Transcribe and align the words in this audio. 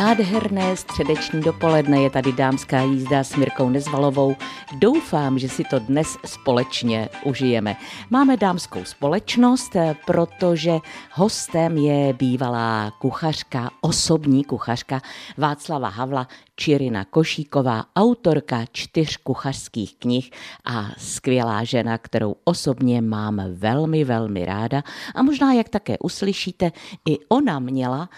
Nádherné 0.00 0.76
středeční 0.76 1.40
dopoledne 1.40 2.02
je 2.02 2.10
tady 2.10 2.32
dámská 2.32 2.80
jízda 2.80 3.24
s 3.24 3.36
Mirkou 3.36 3.68
Nezvalovou. 3.68 4.36
Doufám, 4.78 5.38
že 5.38 5.48
si 5.48 5.64
to 5.64 5.78
dnes 5.78 6.16
společně 6.26 7.08
užijeme. 7.24 7.76
Máme 8.10 8.36
dámskou 8.36 8.84
společnost, 8.84 9.76
protože 10.06 10.72
hostem 11.12 11.76
je 11.76 12.12
bývalá 12.12 12.90
kuchařka, 12.98 13.70
osobní 13.80 14.44
kuchařka 14.44 15.00
Václava 15.36 15.88
Havla, 15.88 16.28
Čirina 16.56 17.04
Košíková, 17.04 17.84
autorka 17.96 18.64
čtyř 18.72 19.16
kuchařských 19.16 19.96
knih 19.96 20.30
a 20.64 20.86
skvělá 20.98 21.64
žena, 21.64 21.98
kterou 21.98 22.36
osobně 22.44 23.02
mám 23.02 23.42
velmi, 23.52 24.04
velmi 24.04 24.44
ráda. 24.44 24.82
A 25.14 25.22
možná, 25.22 25.52
jak 25.52 25.68
také 25.68 25.98
uslyšíte, 25.98 26.72
i 27.08 27.18
ona 27.28 27.58
měla 27.58 28.08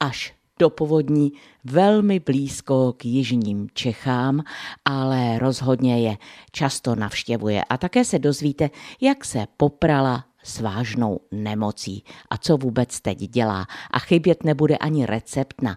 až 0.00 0.34
do 0.58 0.70
povodní 0.70 1.32
velmi 1.64 2.20
blízko 2.20 2.92
k 2.92 3.04
jižním 3.04 3.68
Čechám, 3.74 4.42
ale 4.84 5.38
rozhodně 5.38 6.08
je 6.08 6.16
často 6.52 6.94
navštěvuje. 6.94 7.64
A 7.64 7.76
také 7.76 8.04
se 8.04 8.18
dozvíte, 8.18 8.70
jak 9.00 9.24
se 9.24 9.46
poprala 9.56 10.24
s 10.42 10.60
vážnou 10.60 11.20
nemocí 11.30 12.04
a 12.30 12.36
co 12.36 12.56
vůbec 12.56 13.00
teď 13.00 13.18
dělá. 13.18 13.66
A 13.90 13.98
chybět 13.98 14.44
nebude 14.44 14.76
ani 14.76 15.06
recept 15.06 15.62
na 15.62 15.76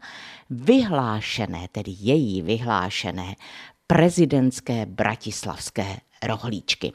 vyhlášené, 0.50 1.68
tedy 1.72 1.92
její 2.00 2.42
vyhlášené 2.42 3.36
prezidentské 3.88 4.86
bratislavské 4.86 5.98
rohlíčky. 6.28 6.94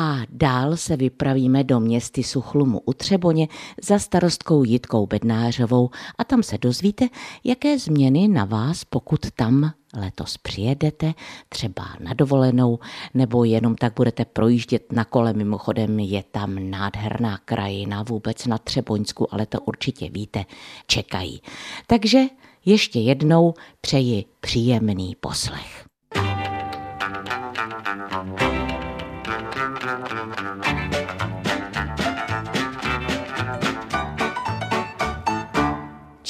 A 0.00 0.16
dál 0.28 0.76
se 0.76 0.96
vypravíme 0.96 1.64
do 1.64 1.80
městy 1.80 2.22
Suchlumu 2.22 2.80
u 2.84 2.92
Třeboně 2.92 3.48
za 3.82 3.98
starostkou 3.98 4.64
Jitkou 4.64 5.06
Bednářovou 5.06 5.90
a 6.18 6.24
tam 6.24 6.42
se 6.42 6.58
dozvíte, 6.58 7.08
jaké 7.44 7.78
změny 7.78 8.28
na 8.28 8.44
vás, 8.44 8.84
pokud 8.84 9.30
tam 9.30 9.72
letos 9.96 10.38
přijedete, 10.38 11.14
třeba 11.48 11.88
na 12.00 12.14
dovolenou, 12.14 12.78
nebo 13.14 13.44
jenom 13.44 13.74
tak 13.74 13.94
budete 13.94 14.24
projíždět 14.24 14.92
na 14.92 15.04
kole. 15.04 15.32
Mimochodem 15.32 15.98
je 15.98 16.22
tam 16.30 16.70
nádherná 16.70 17.38
krajina 17.44 18.02
vůbec 18.02 18.46
na 18.46 18.58
Třeboňsku, 18.58 19.34
ale 19.34 19.46
to 19.46 19.60
určitě 19.60 20.10
víte, 20.10 20.44
čekají. 20.86 21.42
Takže 21.86 22.18
ještě 22.64 23.00
jednou 23.00 23.54
přeji 23.80 24.24
příjemný 24.40 25.16
poslech. 25.20 25.91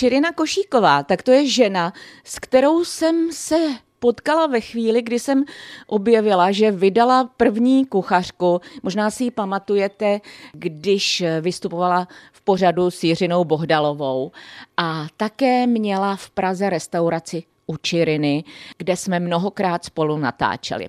Čirina 0.03 0.33
Košíková, 0.33 1.03
tak 1.03 1.23
to 1.23 1.31
je 1.31 1.47
žena, 1.47 1.93
s 2.25 2.39
kterou 2.39 2.85
jsem 2.85 3.33
se 3.33 3.57
potkala 3.99 4.47
ve 4.47 4.61
chvíli, 4.61 5.03
kdy 5.03 5.19
jsem 5.19 5.45
objevila, 5.87 6.53
že 6.53 6.71
vydala 6.71 7.31
první 7.37 7.87
kuchařku. 7.87 8.61
Možná 8.83 9.11
si 9.11 9.25
ji 9.25 9.31
pamatujete, 9.31 10.21
když 10.53 11.25
vystupovala 11.41 12.09
v 12.33 12.41
pořadu 12.41 12.91
s 12.91 13.05
Jiřinou 13.05 13.45
Bohdalovou. 13.45 14.33
A 14.77 15.07
také 15.17 15.67
měla 15.67 16.17
v 16.17 16.31
Praze 16.31 16.71
restauraci 16.71 17.43
u 17.67 17.77
Čiriny, 17.77 18.45
kde 18.79 18.97
jsme 18.97 19.21
mnohokrát 19.21 19.85
spolu 19.85 20.19
natáčeli. 20.19 20.89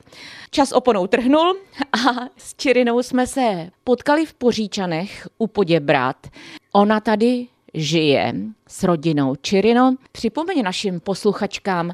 Čas 0.52 0.72
oponou 0.72 1.08
trhnul 1.08 1.56
a 1.92 2.30
s 2.38 2.56
Čirinou 2.56 3.04
jsme 3.04 3.28
se 3.28 3.70
potkali 3.84 4.26
v 4.26 4.34
Poříčanech 4.34 5.28
u 5.38 5.48
Poděbrat. 5.48 6.28
Ona 6.72 7.00
tady 7.00 7.48
žije 7.74 8.34
s 8.68 8.84
rodinou 8.84 9.36
Čirino. 9.36 9.96
Připomeň 10.12 10.64
našim 10.64 11.00
posluchačkám 11.00 11.92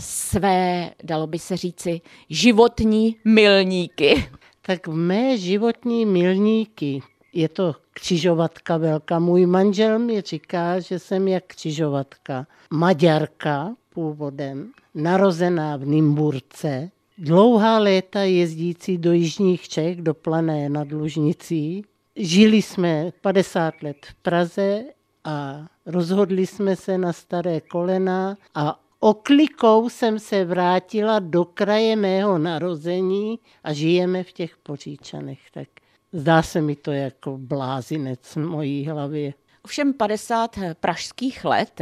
své, 0.00 0.90
dalo 1.04 1.26
by 1.26 1.38
se 1.38 1.56
říci, 1.56 2.00
životní 2.30 3.16
milníky. 3.24 4.24
Tak 4.62 4.88
mé 4.88 5.38
životní 5.38 6.06
milníky, 6.06 7.02
je 7.32 7.48
to 7.48 7.74
křižovatka 7.92 8.76
velká. 8.76 9.18
Můj 9.18 9.46
manžel 9.46 9.98
mi 9.98 10.20
říká, 10.20 10.80
že 10.80 10.98
jsem 10.98 11.28
jak 11.28 11.44
křižovatka. 11.46 12.46
Maďarka 12.70 13.74
původem, 13.94 14.70
narozená 14.94 15.76
v 15.76 15.84
Nymburce, 15.86 16.90
dlouhá 17.18 17.78
léta 17.78 18.20
jezdící 18.20 18.98
do 18.98 19.12
Jižních 19.12 19.68
Čech, 19.68 20.02
do 20.02 20.14
Plané 20.14 20.68
nad 20.68 20.92
Lužnicí. 20.92 21.84
Žili 22.16 22.62
jsme 22.62 23.10
50 23.20 23.82
let 23.82 23.96
v 24.06 24.14
Praze 24.14 24.84
a 25.24 25.66
rozhodli 25.86 26.46
jsme 26.46 26.76
se 26.76 26.98
na 26.98 27.12
staré 27.12 27.60
kolena 27.60 28.36
a 28.54 28.80
oklikou 29.00 29.88
jsem 29.88 30.18
se 30.18 30.44
vrátila 30.44 31.18
do 31.18 31.44
kraje 31.44 31.96
mého 31.96 32.38
narození 32.38 33.38
a 33.64 33.72
žijeme 33.72 34.24
v 34.24 34.32
těch 34.32 34.56
Poříčanech. 34.56 35.50
Tak 35.50 35.68
zdá 36.12 36.42
se 36.42 36.60
mi 36.60 36.76
to 36.76 36.92
jako 36.92 37.38
blázinec 37.38 38.36
v 38.36 38.36
mojí 38.36 38.88
hlavě. 38.88 39.34
Ovšem 39.64 39.92
50 39.92 40.58
pražských 40.80 41.44
let 41.44 41.80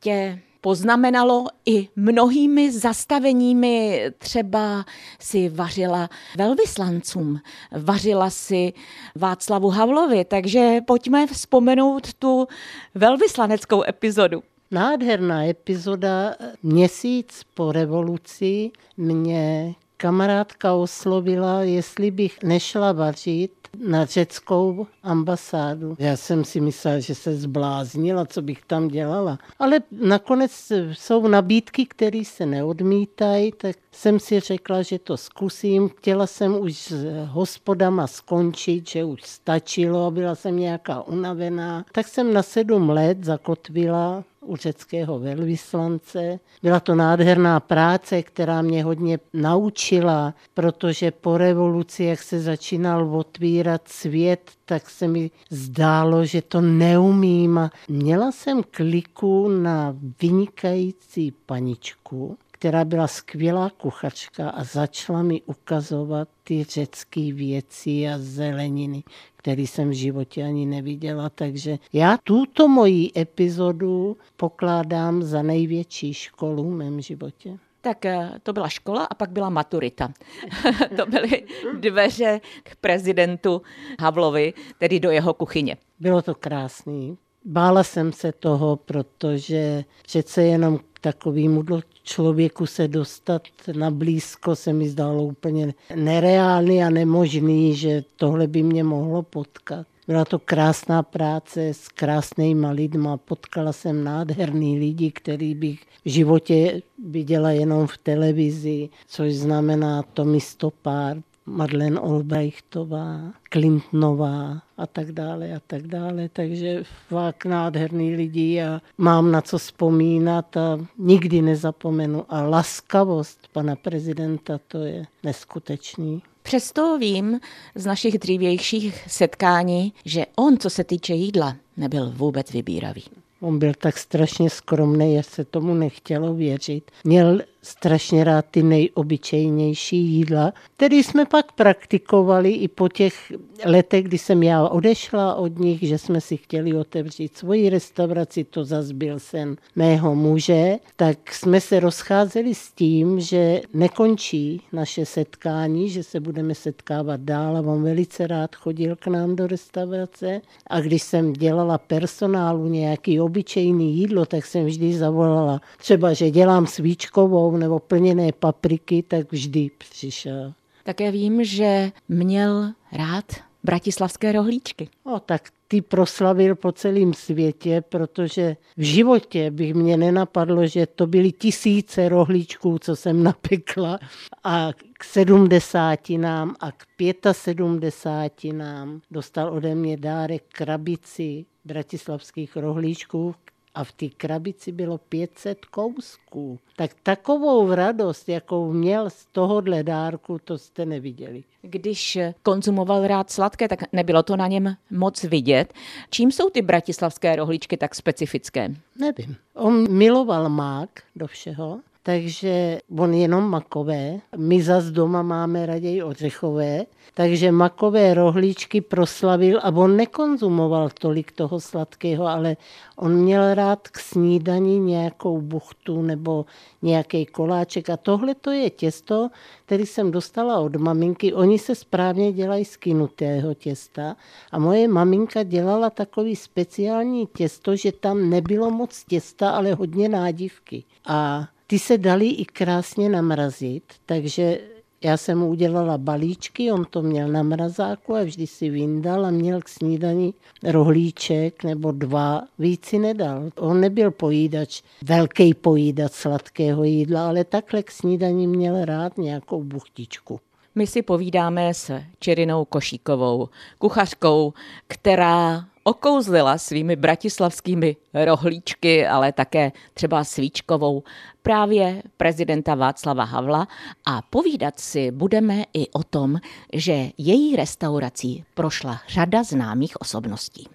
tě 0.00 0.42
poznamenalo 0.60 1.46
i 1.66 1.88
mnohými 1.96 2.72
zastaveními. 2.72 4.04
Třeba 4.18 4.84
si 5.20 5.48
vařila 5.48 6.08
velvyslancům, 6.36 7.40
vařila 7.72 8.30
si 8.30 8.72
Václavu 9.14 9.68
Havlovi, 9.68 10.24
takže 10.24 10.80
pojďme 10.86 11.26
vzpomenout 11.26 12.14
tu 12.14 12.46
velvyslaneckou 12.94 13.82
epizodu. 13.88 14.42
Nádherná 14.70 15.44
epizoda. 15.44 16.34
Měsíc 16.62 17.42
po 17.54 17.72
revoluci 17.72 18.70
mě 18.96 19.74
kamarádka 19.96 20.74
oslovila, 20.74 21.62
jestli 21.62 22.10
bych 22.10 22.42
nešla 22.42 22.92
vařit 22.92 23.59
na 23.78 24.04
řeckou 24.04 24.86
ambasádu. 25.02 25.96
Já 25.98 26.16
jsem 26.16 26.44
si 26.44 26.60
myslela, 26.60 26.98
že 26.98 27.14
se 27.14 27.36
zbláznila, 27.36 28.26
co 28.26 28.42
bych 28.42 28.64
tam 28.64 28.88
dělala. 28.88 29.38
Ale 29.58 29.80
nakonec 29.90 30.72
jsou 30.92 31.28
nabídky, 31.28 31.86
které 31.86 32.22
se 32.24 32.46
neodmítají, 32.46 33.52
tak 33.52 33.76
jsem 33.92 34.20
si 34.20 34.40
řekla, 34.40 34.82
že 34.82 34.98
to 34.98 35.16
zkusím. 35.16 35.88
Chtěla 35.88 36.26
jsem 36.26 36.60
už 36.60 36.76
s 36.78 37.26
hospodama 37.26 38.06
skončit, 38.06 38.88
že 38.88 39.04
už 39.04 39.22
stačilo, 39.22 40.10
byla 40.10 40.34
jsem 40.34 40.56
nějaká 40.56 41.02
unavená. 41.02 41.84
Tak 41.92 42.08
jsem 42.08 42.32
na 42.32 42.42
sedm 42.42 42.90
let 42.90 43.24
zakotvila 43.24 44.24
u 44.40 44.56
řeckého 44.56 45.18
velvyslance. 45.18 46.38
Byla 46.62 46.80
to 46.80 46.94
nádherná 46.94 47.60
práce, 47.60 48.22
která 48.22 48.62
mě 48.62 48.84
hodně 48.84 49.18
naučila, 49.32 50.34
protože 50.54 51.10
po 51.10 51.38
revoluci, 51.38 52.04
jak 52.04 52.22
se 52.22 52.40
začínal 52.40 53.16
otvírat 53.16 53.88
svět, 53.88 54.50
tak 54.64 54.90
se 54.90 55.08
mi 55.08 55.30
zdálo, 55.50 56.24
že 56.24 56.42
to 56.42 56.60
neumím. 56.60 57.70
Měla 57.88 58.32
jsem 58.32 58.62
kliku 58.70 59.48
na 59.48 59.96
vynikající 60.20 61.32
paničku, 61.46 62.38
která 62.60 62.84
byla 62.84 63.06
skvělá 63.06 63.70
kuchačka 63.70 64.50
a 64.50 64.64
začala 64.64 65.22
mi 65.22 65.42
ukazovat 65.42 66.28
ty 66.44 66.64
řecké 66.64 67.32
věci 67.32 68.08
a 68.08 68.18
zeleniny, 68.18 69.02
které 69.36 69.62
jsem 69.62 69.90
v 69.90 69.92
životě 69.92 70.44
ani 70.44 70.66
neviděla. 70.66 71.30
Takže 71.30 71.78
já 71.92 72.18
tuto 72.24 72.68
moji 72.68 73.10
epizodu 73.16 74.16
pokládám 74.36 75.22
za 75.22 75.42
největší 75.42 76.14
školu 76.14 76.70
v 76.70 76.74
mém 76.74 77.00
životě. 77.00 77.58
Tak 77.80 78.04
eh, 78.04 78.30
to 78.42 78.52
byla 78.52 78.68
škola 78.68 79.04
a 79.04 79.14
pak 79.14 79.30
byla 79.30 79.50
maturita. 79.50 80.12
to 80.96 81.06
byly 81.06 81.44
dveře 81.78 82.40
k 82.62 82.76
prezidentu 82.76 83.62
Havlovi, 84.00 84.54
tedy 84.78 85.00
do 85.00 85.10
jeho 85.10 85.34
kuchyně. 85.34 85.76
Bylo 86.00 86.22
to 86.22 86.34
krásný. 86.34 87.16
Bála 87.44 87.84
jsem 87.84 88.12
se 88.12 88.32
toho, 88.32 88.76
protože 88.76 89.84
přece 90.02 90.42
jenom 90.42 90.78
k 90.78 90.98
takovému 91.00 91.64
člověku 92.02 92.66
se 92.66 92.88
dostat 92.88 93.42
na 93.76 93.90
blízko 93.90 94.56
se 94.56 94.72
mi 94.72 94.88
zdálo 94.88 95.22
úplně 95.22 95.74
nereálný 95.94 96.84
a 96.84 96.90
nemožný, 96.90 97.74
že 97.76 98.04
tohle 98.16 98.46
by 98.46 98.62
mě 98.62 98.84
mohlo 98.84 99.22
potkat. 99.22 99.86
Byla 100.06 100.24
to 100.24 100.38
krásná 100.38 101.02
práce 101.02 101.68
s 101.68 101.88
krásnýma 101.88 102.70
lidma. 102.70 103.16
Potkala 103.16 103.72
jsem 103.72 104.04
nádherný 104.04 104.78
lidi, 104.78 105.10
který 105.10 105.54
bych 105.54 105.80
v 106.04 106.10
životě 106.10 106.82
viděla 107.06 107.50
jenom 107.50 107.86
v 107.86 107.98
televizi, 107.98 108.88
což 109.06 109.34
znamená 109.34 110.02
Tommy 110.02 110.40
Stopár, 110.40 111.16
Madeleine 111.50 112.00
Albrightová, 112.00 113.20
Clintonová 113.52 114.62
a 114.76 114.86
tak 114.86 115.12
dále 115.12 115.54
a 115.54 115.60
tak 115.66 115.86
dále. 115.86 116.28
Takže 116.32 116.84
fakt 117.08 117.44
nádherný 117.44 118.16
lidi 118.16 118.62
a 118.62 118.80
mám 118.98 119.30
na 119.30 119.40
co 119.40 119.58
vzpomínat 119.58 120.56
a 120.56 120.78
nikdy 120.98 121.42
nezapomenu. 121.42 122.24
A 122.28 122.42
laskavost 122.42 123.48
pana 123.52 123.76
prezidenta, 123.76 124.60
to 124.68 124.78
je 124.78 125.06
neskutečný. 125.24 126.22
Přesto 126.42 126.98
vím 126.98 127.40
z 127.74 127.86
našich 127.86 128.18
dřívějších 128.18 129.04
setkání, 129.08 129.92
že 130.04 130.26
on, 130.36 130.58
co 130.58 130.70
se 130.70 130.84
týče 130.84 131.14
jídla, 131.14 131.56
nebyl 131.76 132.12
vůbec 132.16 132.52
vybíravý. 132.52 133.02
On 133.40 133.58
byl 133.58 133.72
tak 133.78 133.98
strašně 133.98 134.50
skromný, 134.50 135.16
že 135.16 135.22
se 135.22 135.44
tomu 135.44 135.74
nechtělo 135.74 136.34
věřit. 136.34 136.90
Měl 137.04 137.40
strašně 137.62 138.24
rád 138.24 138.44
ty 138.50 138.62
nejobyčejnější 138.62 139.96
jídla, 139.96 140.52
které 140.76 140.96
jsme 140.96 141.24
pak 141.26 141.52
praktikovali 141.52 142.50
i 142.50 142.68
po 142.68 142.88
těch 142.88 143.32
letech, 143.64 144.04
kdy 144.04 144.18
jsem 144.18 144.42
já 144.42 144.68
odešla 144.68 145.34
od 145.34 145.58
nich, 145.58 145.82
že 145.82 145.98
jsme 145.98 146.20
si 146.20 146.36
chtěli 146.36 146.76
otevřít 146.76 147.36
svoji 147.36 147.70
restauraci, 147.70 148.44
to 148.44 148.64
zas 148.64 148.90
byl 148.90 149.18
sen 149.18 149.56
mého 149.76 150.14
muže, 150.14 150.76
tak 150.96 151.34
jsme 151.34 151.60
se 151.60 151.80
rozcházeli 151.80 152.54
s 152.54 152.72
tím, 152.72 153.20
že 153.20 153.60
nekončí 153.74 154.62
naše 154.72 155.06
setkání, 155.06 155.88
že 155.88 156.02
se 156.02 156.20
budeme 156.20 156.54
setkávat 156.54 157.20
dál 157.20 157.56
a 157.56 157.60
on 157.60 157.82
velice 157.82 158.26
rád 158.26 158.56
chodil 158.56 158.96
k 158.96 159.06
nám 159.06 159.36
do 159.36 159.46
restaurace. 159.46 160.40
A 160.66 160.80
když 160.80 161.02
jsem 161.02 161.32
dělala 161.32 161.78
personálu 161.78 162.66
nějaký 162.66 163.20
obyčejný 163.20 163.96
jídlo, 163.96 164.26
tak 164.26 164.46
jsem 164.46 164.66
vždy 164.66 164.94
zavolala 164.94 165.60
třeba, 165.78 166.12
že 166.12 166.30
dělám 166.30 166.66
svíčkovou 166.66 167.49
nebo 167.56 167.78
plněné 167.78 168.32
papriky, 168.32 169.02
tak 169.02 169.32
vždy 169.32 169.70
přišel. 169.78 170.52
Také 170.84 171.10
vím, 171.10 171.44
že 171.44 171.92
měl 172.08 172.72
rád 172.92 173.24
bratislavské 173.64 174.32
rohlíčky. 174.32 174.88
O, 175.04 175.20
tak 175.20 175.48
ty 175.68 175.80
proslavil 175.80 176.56
po 176.56 176.72
celém 176.72 177.14
světě, 177.14 177.82
protože 177.88 178.56
v 178.76 178.82
životě 178.82 179.50
bych 179.50 179.74
mě 179.74 179.96
nenapadlo, 179.96 180.66
že 180.66 180.86
to 180.86 181.06
byly 181.06 181.32
tisíce 181.32 182.08
rohlíčků, 182.08 182.78
co 182.78 182.96
jsem 182.96 183.22
napekla 183.22 183.98
a 184.44 184.70
k 184.92 185.04
sedmdesátínám 185.04 186.54
a 186.60 186.72
k 186.72 186.86
pětasedmdesátínám 186.96 189.00
dostal 189.10 189.52
ode 189.52 189.74
mě 189.74 189.96
dárek 189.96 190.42
krabici 190.48 191.44
bratislavských 191.64 192.56
rohlíčků, 192.56 193.34
a 193.74 193.84
v 193.84 193.92
té 193.92 194.08
krabici 194.08 194.72
bylo 194.72 194.98
500 194.98 195.64
kousků. 195.64 196.58
Tak 196.76 196.90
takovou 197.02 197.74
radost, 197.74 198.28
jakou 198.28 198.72
měl 198.72 199.10
z 199.10 199.26
tohohle 199.32 199.82
dárku, 199.82 200.38
to 200.44 200.58
jste 200.58 200.86
neviděli. 200.86 201.44
Když 201.62 202.18
konzumoval 202.42 203.06
rád 203.06 203.30
sladké, 203.30 203.68
tak 203.68 203.92
nebylo 203.92 204.22
to 204.22 204.36
na 204.36 204.46
něm 204.46 204.76
moc 204.90 205.24
vidět. 205.24 205.72
Čím 206.10 206.32
jsou 206.32 206.50
ty 206.50 206.62
bratislavské 206.62 207.36
rohličky 207.36 207.76
tak 207.76 207.94
specifické? 207.94 208.74
Nevím. 208.98 209.36
On 209.54 209.92
miloval 209.92 210.48
mák 210.48 210.90
do 211.16 211.26
všeho 211.26 211.80
takže 212.02 212.80
on 212.98 213.14
jenom 213.14 213.44
makové. 213.44 214.20
My 214.36 214.62
zas 214.62 214.84
doma 214.84 215.22
máme 215.22 215.66
raději 215.66 216.02
ořechové, 216.02 216.86
takže 217.14 217.52
makové 217.52 218.14
rohlíčky 218.14 218.80
proslavil 218.80 219.60
a 219.62 219.68
on 219.68 219.96
nekonzumoval 219.96 220.88
tolik 221.00 221.32
toho 221.32 221.60
sladkého, 221.60 222.26
ale 222.26 222.56
on 222.96 223.14
měl 223.14 223.54
rád 223.54 223.88
k 223.88 223.98
snídani 223.98 224.78
nějakou 224.78 225.40
buchtu 225.40 226.02
nebo 226.02 226.44
nějaký 226.82 227.26
koláček 227.26 227.90
a 227.90 227.96
tohle 227.96 228.34
to 228.34 228.50
je 228.50 228.70
těsto, 228.70 229.28
který 229.66 229.86
jsem 229.86 230.10
dostala 230.10 230.60
od 230.60 230.76
maminky. 230.76 231.34
Oni 231.34 231.58
se 231.58 231.74
správně 231.74 232.32
dělají 232.32 232.64
z 232.64 232.76
kynutého 232.76 233.54
těsta 233.54 234.16
a 234.52 234.58
moje 234.58 234.88
maminka 234.88 235.42
dělala 235.42 235.90
takový 235.90 236.36
speciální 236.36 237.28
těsto, 237.36 237.76
že 237.76 237.92
tam 237.92 238.30
nebylo 238.30 238.70
moc 238.70 239.04
těsta, 239.04 239.50
ale 239.50 239.74
hodně 239.74 240.08
nádivky. 240.08 240.84
A 241.06 241.48
ty 241.70 241.78
se 241.78 241.98
dali 241.98 242.28
i 242.28 242.44
krásně 242.44 243.08
namrazit, 243.08 243.82
takže 244.06 244.60
já 245.04 245.16
jsem 245.16 245.38
mu 245.38 245.48
udělala 245.48 245.98
balíčky, 245.98 246.72
on 246.72 246.84
to 246.90 247.02
měl 247.02 247.28
na 247.28 247.42
mrazáku 247.42 248.14
a 248.14 248.22
vždy 248.22 248.46
si 248.46 248.70
vyndal 248.70 249.26
a 249.26 249.30
měl 249.30 249.60
k 249.60 249.68
snídani 249.68 250.34
rohlíček 250.64 251.64
nebo 251.64 251.92
dva, 251.92 252.42
víc 252.58 252.84
si 252.84 252.98
nedal. 252.98 253.50
On 253.56 253.80
nebyl 253.80 254.10
pojídač, 254.10 254.82
velký 255.04 255.54
pojídač 255.54 256.12
sladkého 256.12 256.84
jídla, 256.84 257.28
ale 257.28 257.44
takhle 257.44 257.82
k 257.82 257.90
snídani 257.90 258.46
měl 258.46 258.84
rád 258.84 259.18
nějakou 259.18 259.64
buchtičku. 259.64 260.40
My 260.74 260.86
si 260.86 261.02
povídáme 261.02 261.74
s 261.74 262.00
Čerinou 262.18 262.64
Košíkovou, 262.64 263.48
kuchařkou, 263.78 264.52
která 264.88 265.64
okouzlila 265.90 266.58
svými 266.58 266.96
bratislavskými 266.96 267.96
rohlíčky, 268.14 269.06
ale 269.06 269.32
také 269.32 269.72
třeba 269.94 270.24
svíčkovou 270.24 271.02
právě 271.42 272.02
prezidenta 272.16 272.74
Václava 272.74 273.24
Havla 273.24 273.66
a 274.06 274.22
povídat 274.22 274.80
si 274.80 275.10
budeme 275.10 275.64
i 275.74 275.90
o 275.90 276.02
tom, 276.02 276.36
že 276.72 277.10
její 277.18 277.56
restaurací 277.56 278.44
prošla 278.54 279.00
řada 279.08 279.42
známých 279.42 280.00
osobností. 280.00 280.68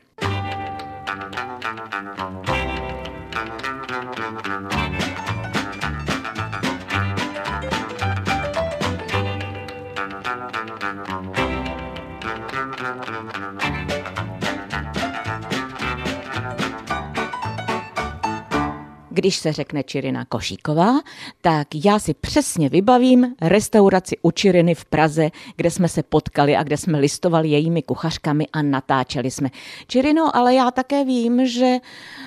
Když 19.25 19.37
se 19.37 19.53
řekne 19.53 19.83
Čirina 19.83 20.25
Košíková, 20.25 21.01
tak 21.41 21.67
já 21.85 21.99
si 21.99 22.13
přesně 22.13 22.69
vybavím 22.69 23.35
restauraci 23.41 24.17
u 24.21 24.31
Čiriny 24.31 24.75
v 24.75 24.85
Praze, 24.85 25.29
kde 25.55 25.71
jsme 25.71 25.89
se 25.89 26.03
potkali 26.03 26.55
a 26.55 26.63
kde 26.63 26.77
jsme 26.77 26.99
listovali 26.99 27.49
jejími 27.49 27.81
kuchařkami 27.81 28.47
a 28.53 28.61
natáčeli 28.61 29.31
jsme. 29.31 29.49
Čirino, 29.87 30.35
ale 30.35 30.53
já 30.53 30.71
také 30.71 31.05
vím, 31.05 31.47
že 31.47 31.77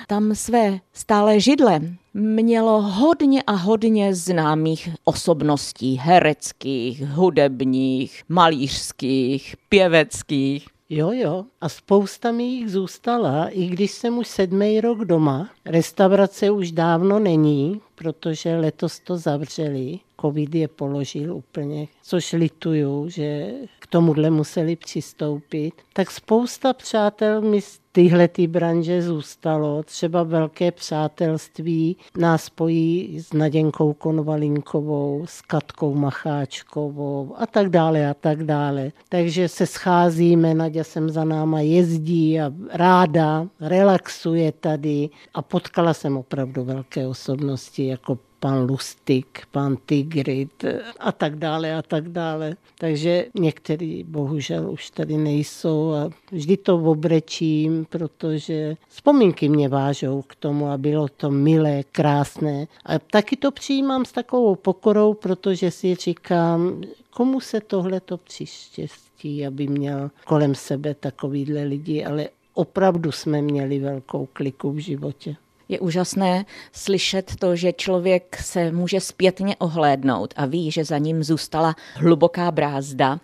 tam 0.07 0.35
své 0.35 0.79
stále 0.93 1.39
židle 1.39 1.81
mělo 2.13 2.81
hodně 2.81 3.43
a 3.43 3.51
hodně 3.51 4.15
známých 4.15 4.89
osobností, 5.03 5.95
hereckých, 5.95 7.07
hudebních, 7.07 8.23
malířských, 8.29 9.55
pěveckých. 9.69 10.67
Jo, 10.91 11.11
jo. 11.11 11.45
A 11.61 11.69
spousta 11.69 12.31
mi 12.31 12.43
jich 12.43 12.71
zůstala, 12.71 13.49
i 13.49 13.65
když 13.65 13.91
jsem 13.91 14.17
už 14.17 14.27
sedmý 14.27 14.81
rok 14.81 15.05
doma. 15.05 15.49
Restaurace 15.65 16.51
už 16.51 16.71
dávno 16.71 17.19
není, 17.19 17.81
protože 17.95 18.57
letos 18.57 18.99
to 18.99 19.17
zavřeli. 19.17 19.99
Covid 20.21 20.55
je 20.55 20.67
položil 20.67 21.35
úplně, 21.35 21.87
což 22.03 22.33
lituju, 22.33 23.09
že 23.09 23.51
k 23.79 23.87
tomuhle 23.87 24.29
museli 24.29 24.75
přistoupit. 24.75 25.73
Tak 25.93 26.11
spousta 26.11 26.73
přátel 26.73 27.41
mi 27.41 27.61
z 27.61 27.79
tyhle 27.91 28.27
ty 28.27 28.47
branže 28.47 29.01
zůstalo. 29.01 29.83
Třeba 29.83 30.23
velké 30.23 30.71
přátelství 30.71 31.97
nás 32.17 32.43
spojí 32.43 33.19
s 33.19 33.33
Naděnkou 33.33 33.93
Konvalinkovou, 33.93 35.25
s 35.25 35.41
Katkou 35.41 35.95
Macháčkovou 35.95 37.35
a 37.37 37.45
tak 37.45 37.69
dále 37.69 38.09
a 38.09 38.13
tak 38.13 38.43
dále. 38.43 38.91
Takže 39.09 39.47
se 39.47 39.65
scházíme, 39.65 40.53
Nadě 40.53 40.83
jsem 40.83 41.09
za 41.09 41.23
náma 41.23 41.59
jezdí 41.59 42.41
a 42.41 42.51
ráda, 42.71 43.47
relaxuje 43.59 44.51
tady 44.51 45.09
a 45.33 45.41
potkala 45.41 45.93
jsem 45.93 46.17
opravdu 46.17 46.63
velké 46.63 47.07
osobnosti 47.07 47.87
jako 47.87 48.17
pan 48.39 48.69
Lustig, 48.69 49.41
pan 49.51 49.77
Tigrit 49.85 50.65
a 50.99 51.11
tak 51.11 51.35
dále 51.35 51.75
a 51.75 51.81
tak 51.81 52.09
dále. 52.09 52.55
Takže 52.77 53.25
některý 53.35 54.03
bohužel 54.03 54.71
už 54.71 54.89
tady 54.89 55.17
nejsou 55.17 55.93
a 55.93 56.09
vždy 56.31 56.57
to 56.57 56.75
obrečím, 56.75 57.85
protože 57.89 58.75
vzpomínky 58.87 59.49
mě 59.49 59.69
vážou 59.69 60.21
k 60.21 60.35
tomu 60.35 60.67
a 60.67 60.77
bylo 60.77 61.07
to 61.07 61.31
milé, 61.31 61.83
krásné. 61.91 62.67
A 62.85 62.99
taky 62.99 63.35
to 63.35 63.51
přijímám 63.51 64.05
s 64.05 64.11
takovou 64.11 64.55
pokorou, 64.55 65.13
protože 65.13 65.71
si 65.71 65.95
říkám, 65.95 66.81
komu 67.09 67.39
se 67.39 67.61
tohle 67.61 67.99
to 67.99 68.17
přištěstí, 68.17 69.45
aby 69.45 69.67
měl 69.67 70.11
kolem 70.25 70.55
sebe 70.55 70.93
takovýhle 70.93 71.63
lidi, 71.63 72.05
ale 72.05 72.29
opravdu 72.53 73.11
jsme 73.11 73.41
měli 73.41 73.79
velkou 73.79 74.27
kliku 74.33 74.71
v 74.71 74.77
životě 74.77 75.35
je 75.69 75.79
úžasné 75.79 76.45
slyšet 76.71 77.31
to, 77.39 77.55
že 77.55 77.73
člověk 77.73 78.37
se 78.41 78.71
může 78.71 78.99
zpětně 78.99 79.55
ohlédnout 79.55 80.33
a 80.37 80.45
ví, 80.45 80.71
že 80.71 80.85
za 80.85 80.97
ním 80.97 81.23
zůstala 81.23 81.75
hluboká 81.95 82.51
brázda, 82.51 83.19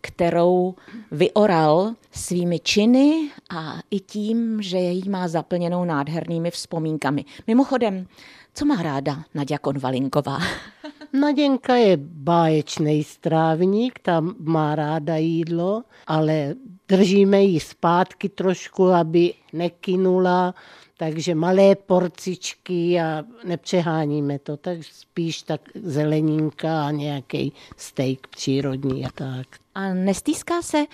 kterou 0.00 0.74
vyoral 1.10 1.94
svými 2.10 2.60
činy 2.60 3.30
a 3.50 3.78
i 3.90 4.00
tím, 4.00 4.62
že 4.62 4.78
její 4.78 5.08
má 5.08 5.28
zaplněnou 5.28 5.84
nádhernými 5.84 6.50
vzpomínkami. 6.50 7.24
Mimochodem, 7.46 8.06
co 8.54 8.64
má 8.64 8.82
ráda 8.82 9.24
Nadia 9.34 9.58
Konvalinková? 9.58 10.38
Naděnka 11.20 11.76
je 11.76 11.96
báječný 12.00 13.04
strávník, 13.04 13.98
tam 14.02 14.34
má 14.38 14.74
ráda 14.74 15.16
jídlo, 15.16 15.82
ale 16.06 16.54
držíme 16.88 17.42
ji 17.42 17.60
zpátky 17.60 18.28
trošku, 18.28 18.88
aby 18.88 19.34
nekynula, 19.52 20.54
takže 20.98 21.34
malé 21.34 21.74
porcičky 21.74 23.00
a 23.00 23.24
nepřeháníme 23.44 24.38
to, 24.38 24.56
tak 24.56 24.78
spíš 24.84 25.42
tak 25.42 25.60
zeleninka 25.74 26.86
a 26.86 26.90
nějaký 26.90 27.52
steak 27.76 28.26
přírodní 28.26 29.06
a 29.06 29.08
tak. 29.14 29.46
A 29.74 29.94
nestýská 29.94 30.62
se 30.62 30.84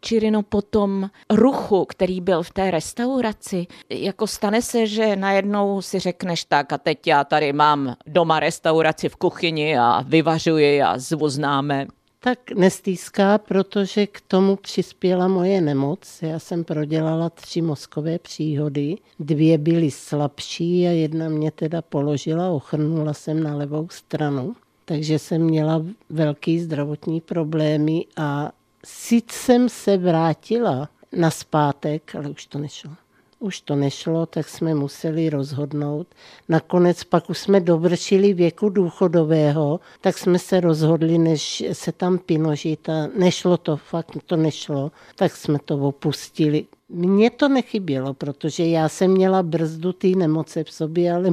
Čirino 0.00 0.42
po 0.42 0.62
tom 0.62 1.10
ruchu, 1.30 1.84
který 1.84 2.20
byl 2.20 2.42
v 2.42 2.50
té 2.50 2.70
restauraci? 2.70 3.66
Jako 3.90 4.26
stane 4.26 4.62
se, 4.62 4.86
že 4.86 5.16
najednou 5.16 5.82
si 5.82 5.98
řekneš 5.98 6.44
tak 6.44 6.72
a 6.72 6.78
teď 6.78 7.06
já 7.06 7.24
tady 7.24 7.52
mám 7.52 7.96
doma 8.06 8.40
restauraci 8.40 9.08
v 9.08 9.16
kuchyni 9.16 9.78
a 9.78 10.04
vyvařuji 10.06 10.82
a 10.82 10.98
zvu 10.98 11.28
známe 11.28 11.86
tak 12.24 12.50
nestýská, 12.50 13.38
protože 13.38 14.06
k 14.06 14.20
tomu 14.20 14.56
přispěla 14.56 15.28
moje 15.28 15.60
nemoc. 15.60 16.22
Já 16.22 16.38
jsem 16.38 16.64
prodělala 16.64 17.30
tři 17.30 17.62
mozkové 17.62 18.18
příhody, 18.18 18.96
dvě 19.18 19.58
byly 19.58 19.90
slabší 19.90 20.86
a 20.86 20.90
jedna 20.90 21.28
mě 21.28 21.50
teda 21.50 21.82
položila, 21.82 22.50
ochrnula 22.50 23.14
jsem 23.14 23.42
na 23.42 23.56
levou 23.56 23.88
stranu. 23.90 24.56
Takže 24.84 25.18
jsem 25.18 25.42
měla 25.42 25.82
velký 26.10 26.60
zdravotní 26.60 27.20
problémy 27.20 28.06
a 28.16 28.52
sice 28.84 29.36
jsem 29.38 29.68
se 29.68 29.96
vrátila 29.96 30.88
na 31.16 31.30
zpátek, 31.30 32.14
ale 32.14 32.28
už 32.28 32.46
to 32.46 32.58
nešlo 32.58 32.90
už 33.38 33.60
to 33.60 33.76
nešlo, 33.76 34.26
tak 34.26 34.48
jsme 34.48 34.74
museli 34.74 35.30
rozhodnout. 35.30 36.06
Nakonec 36.48 37.04
pak 37.04 37.30
už 37.30 37.38
jsme 37.38 37.60
dovršili 37.60 38.34
věku 38.34 38.68
důchodového, 38.68 39.80
tak 40.00 40.18
jsme 40.18 40.38
se 40.38 40.60
rozhodli, 40.60 41.18
než 41.18 41.64
se 41.72 41.92
tam 41.92 42.18
pinožit 42.18 42.88
a 42.88 43.08
nešlo 43.18 43.56
to, 43.56 43.76
fakt 43.76 44.10
to 44.26 44.36
nešlo, 44.36 44.92
tak 45.16 45.36
jsme 45.36 45.58
to 45.64 45.78
opustili. 45.78 46.66
Mně 46.88 47.30
to 47.30 47.48
nechybělo, 47.48 48.14
protože 48.14 48.66
já 48.66 48.88
jsem 48.88 49.10
měla 49.10 49.42
brzdu 49.42 49.92
té 49.92 50.08
nemoce 50.08 50.64
v 50.64 50.70
sobě, 50.72 51.12
ale 51.12 51.30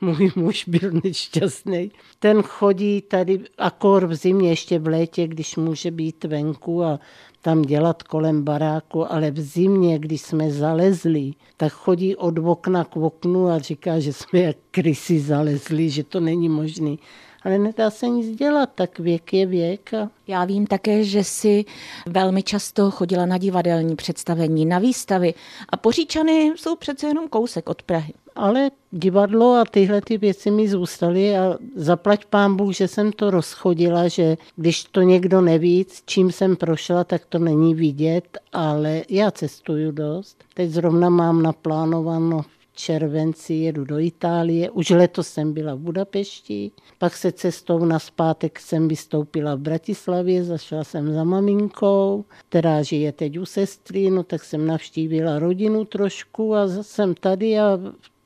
můj 0.00 0.32
muž 0.36 0.64
byl 0.68 0.90
nešťastný. 1.04 1.90
Ten 2.18 2.42
chodí 2.42 3.00
tady 3.00 3.40
akor 3.58 4.06
v 4.06 4.14
zimě, 4.14 4.50
ještě 4.50 4.78
v 4.78 4.86
létě, 4.86 5.28
když 5.28 5.56
může 5.56 5.90
být 5.90 6.24
venku 6.24 6.84
a 6.84 7.00
tam 7.44 7.62
dělat 7.62 8.02
kolem 8.02 8.42
baráku, 8.42 9.12
ale 9.12 9.30
v 9.30 9.40
zimě, 9.40 9.98
když 9.98 10.20
jsme 10.20 10.50
zalezli, 10.50 11.32
tak 11.56 11.72
chodí 11.72 12.16
od 12.16 12.38
okna 12.38 12.84
k 12.84 12.96
oknu 12.96 13.48
a 13.48 13.58
říká, 13.58 14.00
že 14.00 14.12
jsme 14.12 14.40
jak 14.40 14.56
krysy 14.70 15.20
zalezli, 15.20 15.90
že 15.90 16.04
to 16.04 16.20
není 16.20 16.48
možné 16.48 16.96
ale 17.44 17.58
nedá 17.58 17.90
se 17.90 18.08
nic 18.08 18.36
dělat, 18.36 18.70
tak 18.74 18.98
věk 18.98 19.32
je 19.32 19.46
věk. 19.46 19.94
A... 19.94 20.10
Já 20.26 20.44
vím 20.44 20.66
také, 20.66 21.04
že 21.04 21.24
si 21.24 21.64
velmi 22.06 22.42
často 22.42 22.90
chodila 22.90 23.26
na 23.26 23.38
divadelní 23.38 23.96
představení, 23.96 24.66
na 24.66 24.78
výstavy 24.78 25.34
a 25.68 25.76
Poříčany 25.76 26.52
jsou 26.56 26.76
přece 26.76 27.06
jenom 27.06 27.28
kousek 27.28 27.68
od 27.68 27.82
Prahy. 27.82 28.12
Ale 28.34 28.70
divadlo 28.90 29.54
a 29.54 29.64
tyhle 29.64 30.00
ty 30.00 30.18
věci 30.18 30.50
mi 30.50 30.68
zůstaly 30.68 31.36
a 31.36 31.58
zaplať 31.74 32.24
pán 32.24 32.56
Bůh, 32.56 32.74
že 32.74 32.88
jsem 32.88 33.12
to 33.12 33.30
rozchodila, 33.30 34.08
že 34.08 34.36
když 34.56 34.84
to 34.84 35.00
někdo 35.00 35.40
neví, 35.40 35.86
čím 36.06 36.32
jsem 36.32 36.56
prošla, 36.56 37.04
tak 37.04 37.24
to 37.26 37.38
není 37.38 37.74
vidět, 37.74 38.38
ale 38.52 39.02
já 39.08 39.30
cestuju 39.30 39.92
dost. 39.92 40.44
Teď 40.54 40.70
zrovna 40.70 41.08
mám 41.08 41.42
naplánováno 41.42 42.44
červenci 42.74 43.54
jedu 43.54 43.84
do 43.84 43.98
Itálie. 43.98 44.70
Už 44.70 44.90
letos 44.90 45.28
jsem 45.28 45.52
byla 45.52 45.74
v 45.74 45.78
Budapešti, 45.78 46.70
pak 46.98 47.16
se 47.16 47.32
cestou 47.32 47.84
na 47.84 47.98
zpátek 47.98 48.60
jsem 48.60 48.88
vystoupila 48.88 49.54
v 49.54 49.58
Bratislavě, 49.58 50.44
zašla 50.44 50.84
jsem 50.84 51.12
za 51.12 51.24
maminkou, 51.24 52.24
která 52.48 52.82
žije 52.82 53.12
teď 53.12 53.38
u 53.38 53.46
sestry, 53.46 54.10
no 54.10 54.22
tak 54.22 54.44
jsem 54.44 54.66
navštívila 54.66 55.38
rodinu 55.38 55.84
trošku 55.84 56.54
a 56.54 56.68
jsem 56.82 57.14
tady 57.14 57.58
a 57.58 57.78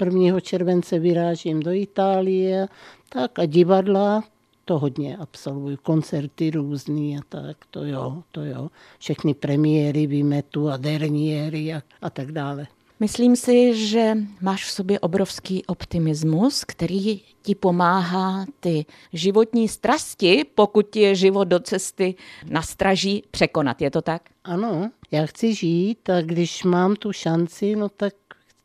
1. 0.04 0.40
července 0.40 0.98
vyrážím 0.98 1.60
do 1.60 1.72
Itálie, 1.72 2.68
tak 3.08 3.38
a 3.38 3.46
divadla, 3.46 4.24
to 4.64 4.78
hodně 4.78 5.16
absolvuju, 5.16 5.76
koncerty 5.82 6.50
různý 6.50 7.18
a 7.18 7.20
tak, 7.28 7.56
to 7.70 7.84
jo, 7.84 8.22
to 8.32 8.44
jo. 8.44 8.68
Všechny 8.98 9.34
premiéry 9.34 10.06
vymetu 10.06 10.68
a 10.68 10.76
derniéry 10.76 11.74
a, 11.74 11.82
a 12.02 12.10
tak 12.10 12.32
dále. 12.32 12.66
Myslím 13.00 13.36
si, 13.36 13.86
že 13.88 14.16
máš 14.40 14.64
v 14.64 14.70
sobě 14.70 15.00
obrovský 15.00 15.64
optimismus, 15.66 16.64
který 16.64 17.20
ti 17.42 17.54
pomáhá 17.54 18.46
ty 18.60 18.86
životní 19.12 19.68
strasti, 19.68 20.44
pokud 20.54 20.86
ti 20.90 21.00
je 21.00 21.14
život 21.14 21.44
do 21.44 21.60
cesty 21.60 22.14
nastraží, 22.50 23.24
překonat. 23.30 23.82
Je 23.82 23.90
to 23.90 24.02
tak? 24.02 24.22
Ano, 24.44 24.90
já 25.10 25.26
chci 25.26 25.54
žít 25.54 26.10
a 26.10 26.22
když 26.22 26.64
mám 26.64 26.96
tu 26.96 27.12
šanci, 27.12 27.76
no 27.76 27.88
tak 27.88 28.14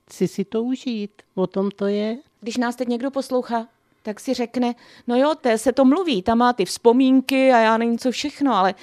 chci 0.05 0.27
si 0.27 0.45
to 0.45 0.63
užít. 0.63 1.11
O 1.35 1.47
tom 1.47 1.71
to 1.71 1.87
je. 1.87 2.17
Když 2.41 2.57
nás 2.57 2.75
teď 2.75 2.87
někdo 2.87 3.11
poslouchá, 3.11 3.67
tak 4.03 4.19
si 4.19 4.33
řekne, 4.33 4.75
no 5.07 5.15
jo, 5.15 5.35
té 5.41 5.57
se 5.57 5.71
to 5.71 5.85
mluví, 5.85 6.21
tam 6.21 6.37
má 6.37 6.53
ty 6.53 6.65
vzpomínky 6.65 7.51
a 7.51 7.59
já 7.59 7.77
nevím 7.77 7.97
co 7.97 8.11
všechno, 8.11 8.53
ale 8.53 8.75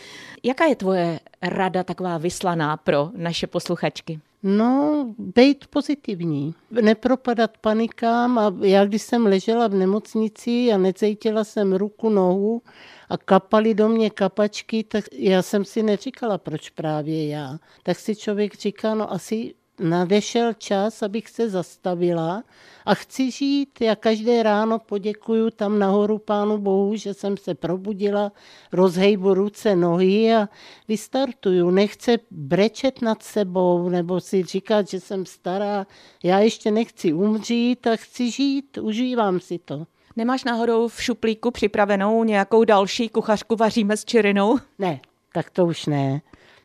jaká 0.43 0.65
je 0.65 0.77
tvoje 0.77 1.21
rada 1.43 1.85
taková 1.85 2.19
vyslaná 2.19 2.77
pro 2.77 3.11
naše 3.17 3.47
posluchačky? 3.47 4.21
No, 4.43 5.07
být 5.19 5.67
pozitivní, 5.67 6.55
nepropadat 6.71 7.59
panikám 7.59 8.39
a 8.39 8.55
já 8.61 8.85
když 8.85 9.03
jsem 9.03 9.27
ležela 9.27 9.69
v 9.69 9.75
nemocnici 9.75 10.73
a 10.73 10.79
necítila 10.79 11.45
jsem 11.45 11.73
ruku, 11.73 12.09
nohu 12.09 12.63
a 13.09 13.17
kapaly 13.17 13.75
do 13.75 13.89
mě 13.89 14.11
kapačky, 14.11 14.85
tak 14.85 15.05
já 15.13 15.43
jsem 15.43 15.65
si 15.65 15.83
neříkala, 15.83 16.39
proč 16.39 16.71
právě 16.71 17.29
já. 17.29 17.59
Tak 17.83 17.99
si 17.99 18.17
člověk 18.17 18.55
říká, 18.55 18.95
no 18.95 19.13
asi 19.13 19.55
nadešel 19.81 20.53
čas, 20.53 21.03
abych 21.03 21.29
se 21.29 21.51
zastavila 21.51 22.43
a 22.87 22.95
chci 22.95 23.31
žít. 23.31 23.81
Já 23.81 23.97
každé 23.97 24.43
ráno 24.43 24.79
poděkuju 24.79 25.51
tam 25.51 25.79
nahoru 25.79 26.19
Pánu 26.19 26.59
Bohu, 26.59 26.97
že 26.97 27.15
jsem 27.15 27.37
se 27.37 27.55
probudila, 27.55 28.33
rozhejbu 28.73 29.35
ruce, 29.35 29.77
nohy 29.77 30.35
a 30.35 30.49
vystartuju. 30.89 31.71
Nechce 31.71 32.19
brečet 32.31 33.03
nad 33.03 33.23
sebou 33.23 33.89
nebo 33.89 34.21
si 34.21 34.43
říkat, 34.43 34.89
že 34.89 35.01
jsem 35.01 35.27
stará. 35.27 35.87
Já 36.23 36.39
ještě 36.39 36.71
nechci 36.71 37.13
umřít 37.13 37.87
a 37.87 37.97
chci 37.97 38.31
žít, 38.31 38.79
užívám 38.79 39.41
si 39.41 39.59
to. 39.59 39.87
Nemáš 40.17 40.45
náhodou 40.45 40.89
v 40.89 41.03
šuplíku 41.03 41.51
připravenou 41.51 42.25
nějakou 42.25 42.65
další 42.65 43.09
kuchařku 43.09 43.57
vaříme 43.57 43.97
s 43.97 44.05
čirinou? 44.05 44.59
Ne, 44.79 45.01
tak 45.33 45.51
to 45.51 45.67
už 45.67 45.87
ne. 45.87 46.21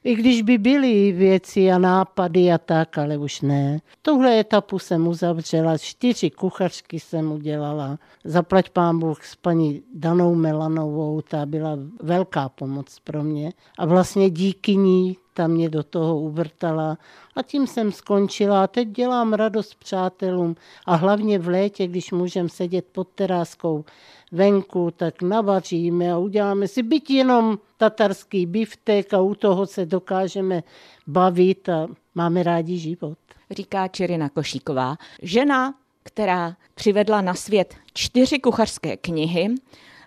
I 0.06 0.16
když 0.16 0.42
by 0.42 0.58
byly 0.58 1.12
věci 1.12 1.72
a 1.72 1.78
nápady 1.78 2.52
a 2.52 2.58
tak, 2.58 2.98
ale 2.98 3.18
už 3.18 3.42
ne. 3.42 3.80
Tuhle 4.02 4.40
etapu 4.40 4.80
jsem 4.80 5.08
uzavřela, 5.08 5.78
čtyři 5.78 6.30
kuchařky 6.30 7.00
jsem 7.00 7.32
udělala. 7.32 8.00
Zaplať 8.24 8.70
pán 8.70 9.00
Bůh 9.00 9.26
s 9.26 9.36
paní 9.36 9.84
Danou 9.94 10.36
Melanovou, 10.36 11.22
ta 11.22 11.46
byla 11.46 11.78
velká 12.02 12.50
pomoc 12.50 13.00
pro 13.04 13.24
mě. 13.24 13.54
A 13.78 13.86
vlastně 13.86 14.30
díky 14.30 14.76
ní 14.76 15.18
ta 15.36 15.48
mě 15.48 15.70
do 15.70 15.84
toho 15.84 16.20
uvrtala 16.20 16.98
a 17.36 17.42
tím 17.42 17.68
jsem 17.68 17.92
skončila. 17.92 18.64
A 18.64 18.68
teď 18.68 18.88
dělám 18.88 19.34
radost 19.34 19.76
přátelům 19.76 20.56
a 20.86 20.96
hlavně 20.96 21.40
v 21.40 21.48
létě, 21.48 21.88
když 21.88 22.12
můžem 22.12 22.50
sedět 22.50 22.86
pod 22.92 23.08
teráskou 23.08 23.86
venku, 24.32 24.92
tak 24.98 25.22
navaříme 25.22 26.12
a 26.12 26.18
uděláme 26.18 26.68
si 26.68 26.84
byť 26.84 27.10
jenom 27.10 27.58
tatarský 27.78 28.46
biftek 28.46 29.14
a 29.14 29.22
u 29.22 29.36
toho 29.36 29.66
se 29.66 29.86
dokážeme 29.86 30.64
bavit 31.08 31.70
a 31.70 31.88
máme 32.16 32.44
rádi 32.44 32.78
život. 32.78 33.18
Říká 33.52 33.88
Čerina 33.88 34.30
Košíková, 34.30 34.96
žena, 35.22 35.74
která 36.04 36.56
přivedla 36.76 37.22
na 37.22 37.34
svět 37.34 37.76
čtyři 37.94 38.40
kuchařské 38.40 38.98
knihy, 38.98 39.56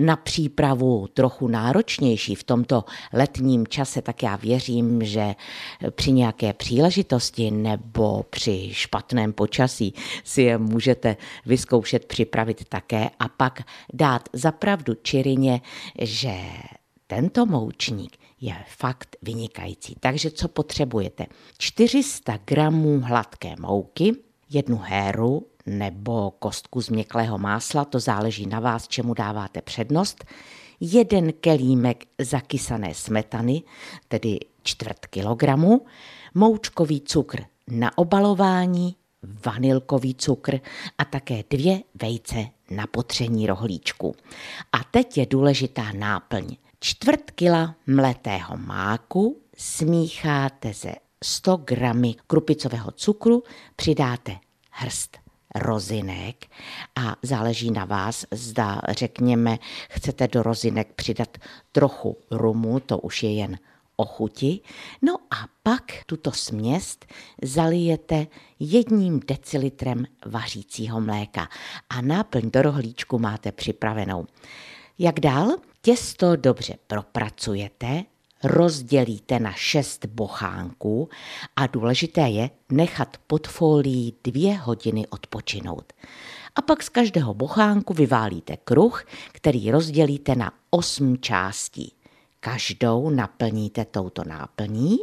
na 0.00 0.16
přípravu 0.16 1.06
trochu 1.14 1.48
náročnější 1.48 2.34
v 2.34 2.44
tomto 2.44 2.84
letním 3.12 3.66
čase, 3.66 4.02
tak 4.02 4.22
já 4.22 4.36
věřím, 4.36 5.04
že 5.04 5.34
při 5.90 6.12
nějaké 6.12 6.52
příležitosti 6.52 7.50
nebo 7.50 8.22
při 8.30 8.68
špatném 8.72 9.32
počasí 9.32 9.94
si 10.24 10.42
je 10.42 10.58
můžete 10.58 11.16
vyzkoušet 11.46 12.04
připravit 12.04 12.68
také 12.68 13.10
a 13.18 13.28
pak 13.28 13.62
dát 13.92 14.28
zapravdu 14.32 14.94
Čirině, 15.02 15.60
že 16.00 16.34
tento 17.06 17.46
moučník 17.46 18.16
je 18.40 18.56
fakt 18.68 19.16
vynikající. 19.22 19.96
Takže 20.00 20.30
co 20.30 20.48
potřebujete? 20.48 21.26
400 21.58 22.38
gramů 22.44 23.00
hladké 23.00 23.54
mouky, 23.58 24.12
jednu 24.50 24.80
héru 24.84 25.46
nebo 25.66 26.30
kostku 26.30 26.82
z 26.82 26.88
měkklého 26.88 27.38
másla, 27.38 27.84
to 27.84 28.00
záleží 28.00 28.46
na 28.46 28.60
vás, 28.60 28.88
čemu 28.88 29.14
dáváte 29.14 29.62
přednost, 29.62 30.24
jeden 30.80 31.32
kelímek 31.32 32.04
zakysané 32.18 32.94
smetany, 32.94 33.62
tedy 34.08 34.38
čtvrt 34.62 35.06
kilogramu, 35.06 35.86
moučkový 36.34 37.00
cukr 37.00 37.42
na 37.70 37.98
obalování, 37.98 38.96
vanilkový 39.46 40.14
cukr 40.14 40.60
a 40.98 41.04
také 41.04 41.44
dvě 41.50 41.80
vejce 41.94 42.46
na 42.70 42.86
potření 42.86 43.46
rohlíčku. 43.46 44.14
A 44.72 44.84
teď 44.90 45.18
je 45.18 45.26
důležitá 45.26 45.92
náplň. 45.92 46.56
Čtvrt 46.82 47.30
kila 47.30 47.74
mletého 47.86 48.56
máku 48.56 49.40
smícháte 49.56 50.72
ze 50.72 50.92
100 51.24 51.56
gramy 51.56 52.14
krupicového 52.26 52.90
cukru, 52.90 53.42
přidáte 53.76 54.36
hrst 54.70 55.18
rozinek 55.54 56.46
a 56.96 57.16
záleží 57.22 57.70
na 57.70 57.84
vás, 57.84 58.26
zda 58.30 58.80
řekněme, 58.88 59.58
chcete 59.90 60.28
do 60.28 60.42
rozinek 60.42 60.92
přidat 60.92 61.38
trochu 61.72 62.16
rumu, 62.30 62.80
to 62.80 62.98
už 62.98 63.22
je 63.22 63.34
jen 63.34 63.58
o 63.96 64.04
chuti. 64.04 64.60
No 65.02 65.14
a 65.14 65.36
pak 65.62 65.84
tuto 66.06 66.32
směs 66.32 66.98
zalijete 67.42 68.26
jedním 68.58 69.20
decilitrem 69.26 70.04
vařícího 70.26 71.00
mléka 71.00 71.48
a 71.88 72.00
náplň 72.00 72.50
do 72.50 72.62
rohlíčku 72.62 73.18
máte 73.18 73.52
připravenou. 73.52 74.26
Jak 74.98 75.20
dál? 75.20 75.56
Těsto 75.82 76.36
dobře 76.36 76.74
propracujete, 76.86 78.04
rozdělíte 78.44 79.38
na 79.38 79.52
šest 79.52 80.06
bochánků 80.06 81.08
a 81.56 81.66
důležité 81.66 82.20
je 82.20 82.50
nechat 82.72 83.16
pod 83.26 83.48
folií 83.48 84.14
dvě 84.24 84.54
hodiny 84.56 85.06
odpočinout. 85.06 85.92
A 86.56 86.62
pak 86.62 86.82
z 86.82 86.88
každého 86.88 87.34
bochánku 87.34 87.94
vyválíte 87.94 88.56
kruh, 88.56 89.04
který 89.32 89.70
rozdělíte 89.70 90.34
na 90.34 90.52
osm 90.70 91.18
částí. 91.18 91.92
Každou 92.40 93.10
naplníte 93.10 93.84
touto 93.84 94.22
náplní, 94.26 94.98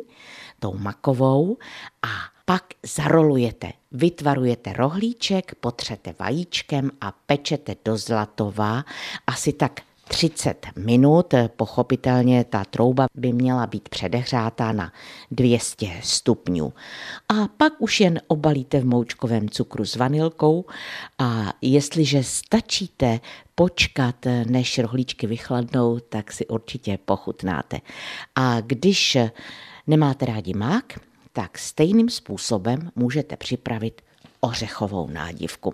tou 0.59 0.77
makovou 0.77 1.57
a 2.01 2.09
pak 2.45 2.63
zarolujete, 2.95 3.73
vytvarujete 3.91 4.73
rohlíček, 4.73 5.55
potřete 5.55 6.15
vajíčkem 6.19 6.91
a 7.01 7.11
pečete 7.11 7.75
do 7.85 7.97
zlatova 7.97 8.85
asi 9.27 9.53
tak 9.53 9.81
30 10.07 10.67
minut. 10.75 11.33
Pochopitelně 11.55 12.43
ta 12.43 12.65
trouba 12.65 13.07
by 13.15 13.33
měla 13.33 13.67
být 13.67 13.89
předehřátá 13.89 14.71
na 14.71 14.93
200 15.31 15.87
stupňů. 16.03 16.73
A 17.29 17.47
pak 17.57 17.73
už 17.79 17.99
jen 17.99 18.21
obalíte 18.27 18.79
v 18.79 18.85
moučkovém 18.85 19.49
cukru 19.49 19.85
s 19.85 19.95
vanilkou 19.95 20.65
a 21.19 21.53
jestliže 21.61 22.23
stačíte 22.23 23.19
počkat, 23.55 24.15
než 24.45 24.79
rohlíčky 24.79 25.27
vychladnou, 25.27 25.99
tak 25.99 26.31
si 26.31 26.47
určitě 26.47 26.99
pochutnáte. 27.05 27.79
A 28.35 28.61
když 28.61 29.17
nemáte 29.87 30.25
rádi 30.25 30.53
mák, 30.53 30.99
tak 31.33 31.57
stejným 31.57 32.09
způsobem 32.09 32.91
můžete 32.95 33.37
připravit 33.37 34.01
ořechovou 34.39 35.07
nádivku. 35.07 35.73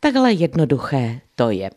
Takhle 0.00 0.32
jednoduché 0.32 1.20
to 1.34 1.50
je. 1.50 1.70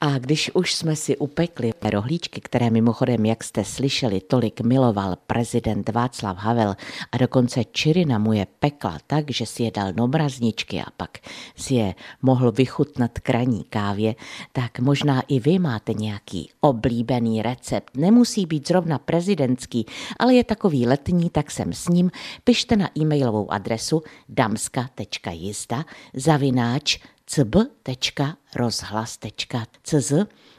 A 0.00 0.18
když 0.18 0.50
už 0.54 0.74
jsme 0.74 0.96
si 0.96 1.16
upekli 1.16 1.72
rohlíčky, 1.90 2.40
které 2.40 2.70
mimochodem, 2.70 3.26
jak 3.26 3.44
jste 3.44 3.64
slyšeli, 3.64 4.20
tolik 4.20 4.60
miloval 4.60 5.16
prezident 5.26 5.88
Václav 5.88 6.36
Havel 6.36 6.76
a 7.12 7.18
dokonce 7.18 7.64
Čirina 7.64 8.18
mu 8.18 8.32
je 8.32 8.46
pekla 8.58 8.98
tak, 9.06 9.30
že 9.30 9.46
si 9.46 9.62
je 9.62 9.70
dal 9.70 9.92
do 9.92 10.06
mrazničky 10.06 10.80
a 10.80 10.86
pak 10.96 11.18
si 11.56 11.74
je 11.74 11.94
mohl 12.22 12.52
vychutnat 12.52 13.18
kraní 13.18 13.64
kávě, 13.64 14.14
tak 14.52 14.78
možná 14.80 15.22
i 15.28 15.40
vy 15.40 15.58
máte 15.58 15.94
nějaký 15.94 16.50
oblíbený 16.60 17.42
recept. 17.42 17.96
Nemusí 17.96 18.46
být 18.46 18.68
zrovna 18.68 18.98
prezidentský, 18.98 19.86
ale 20.18 20.34
je 20.34 20.44
takový 20.44 20.86
letní, 20.86 21.30
tak 21.30 21.50
jsem 21.50 21.72
s 21.72 21.88
ním. 21.88 22.10
Pište 22.44 22.76
na 22.76 22.90
e-mailovou 22.98 23.52
adresu 23.52 24.02
damska.jizda 24.28 25.75
zavináč 26.14 26.98
cb.rozhlas.cz 27.26 30.12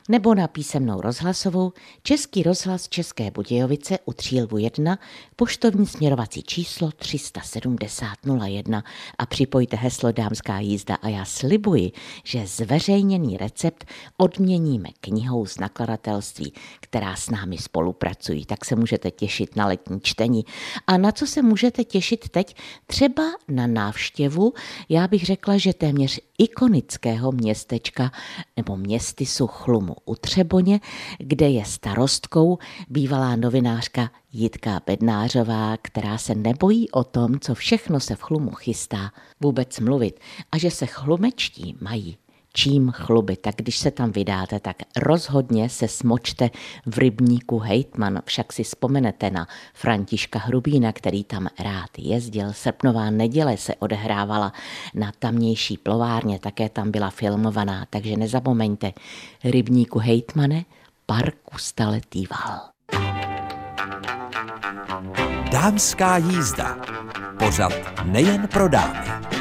nebo 0.07 0.35
na 0.35 0.47
písemnou 0.47 1.01
rozhlasovou 1.01 1.73
Český 2.03 2.43
rozhlas 2.43 2.87
České 2.87 3.31
Budějovice 3.31 3.99
u 4.05 4.13
Třílvu 4.13 4.57
1, 4.57 4.99
poštovní 5.35 5.87
směrovací 5.87 6.43
číslo 6.43 6.91
37001 6.91 8.83
a 9.17 9.25
připojte 9.25 9.77
heslo 9.77 10.11
Dámská 10.11 10.59
jízda 10.59 10.95
a 10.95 11.09
já 11.09 11.25
slibuji, 11.25 11.91
že 12.23 12.47
zveřejněný 12.47 13.37
recept 13.37 13.85
odměníme 14.17 14.89
knihou 15.01 15.45
z 15.45 15.59
nakladatelství, 15.59 16.53
která 16.79 17.15
s 17.15 17.29
námi 17.29 17.57
spolupracují. 17.57 18.45
Tak 18.45 18.65
se 18.65 18.75
můžete 18.75 19.11
těšit 19.11 19.55
na 19.55 19.67
letní 19.67 20.01
čtení. 20.01 20.45
A 20.87 20.97
na 20.97 21.11
co 21.11 21.27
se 21.27 21.41
můžete 21.41 21.83
těšit 21.83 22.29
teď? 22.29 22.55
Třeba 22.87 23.23
na 23.47 23.67
návštěvu, 23.67 24.53
já 24.89 25.07
bych 25.07 25.25
řekla, 25.25 25.57
že 25.57 25.73
téměř 25.73 26.19
ikonického 26.37 27.31
městečka 27.31 28.11
nebo 28.57 28.77
městysu 28.77 29.47
Chlumu 29.47 29.95
u 30.05 30.15
Třeboně, 30.15 30.79
kde 31.19 31.49
je 31.49 31.65
starostkou 31.65 32.57
bývalá 32.89 33.35
novinářka 33.35 34.11
Jitka 34.33 34.81
Bednářová, 34.85 35.77
která 35.77 36.17
se 36.17 36.35
nebojí 36.35 36.91
o 36.91 37.03
tom, 37.03 37.39
co 37.39 37.55
všechno 37.55 37.99
se 37.99 38.15
v 38.15 38.21
Chlumu 38.21 38.51
chystá, 38.51 39.11
vůbec 39.41 39.79
mluvit 39.79 40.19
a 40.51 40.57
že 40.57 40.71
se 40.71 40.85
chlumečtí 40.85 41.77
mají 41.81 42.17
čím 42.57 42.91
chlubit. 42.91 43.41
Tak 43.41 43.55
když 43.55 43.77
se 43.77 43.91
tam 43.91 44.11
vydáte, 44.11 44.59
tak 44.59 44.75
rozhodně 44.95 45.69
se 45.69 45.87
smočte 45.87 46.49
v 46.85 46.97
rybníku 46.97 47.59
Hejtman. 47.59 48.21
Však 48.25 48.53
si 48.53 48.63
vzpomenete 48.63 49.29
na 49.29 49.47
Františka 49.73 50.39
Hrubína, 50.39 50.91
který 50.91 51.23
tam 51.23 51.47
rád 51.59 51.89
jezdil. 51.97 52.53
Srpnová 52.53 53.09
neděle 53.09 53.57
se 53.57 53.75
odehrávala 53.75 54.53
na 54.93 55.11
tamnější 55.19 55.77
plovárně, 55.77 56.39
také 56.39 56.69
tam 56.69 56.91
byla 56.91 57.09
filmovaná, 57.09 57.85
takže 57.89 58.17
nezapomeňte. 58.17 58.93
Rybníku 59.43 59.99
Hejtmane, 59.99 60.65
parku 61.05 61.57
Staletý 61.57 62.25
val. 62.25 62.59
Dámská 65.51 66.17
jízda. 66.17 66.77
Pořad 67.39 67.73
nejen 68.05 68.47
pro 68.47 68.67
dámy. 68.67 69.36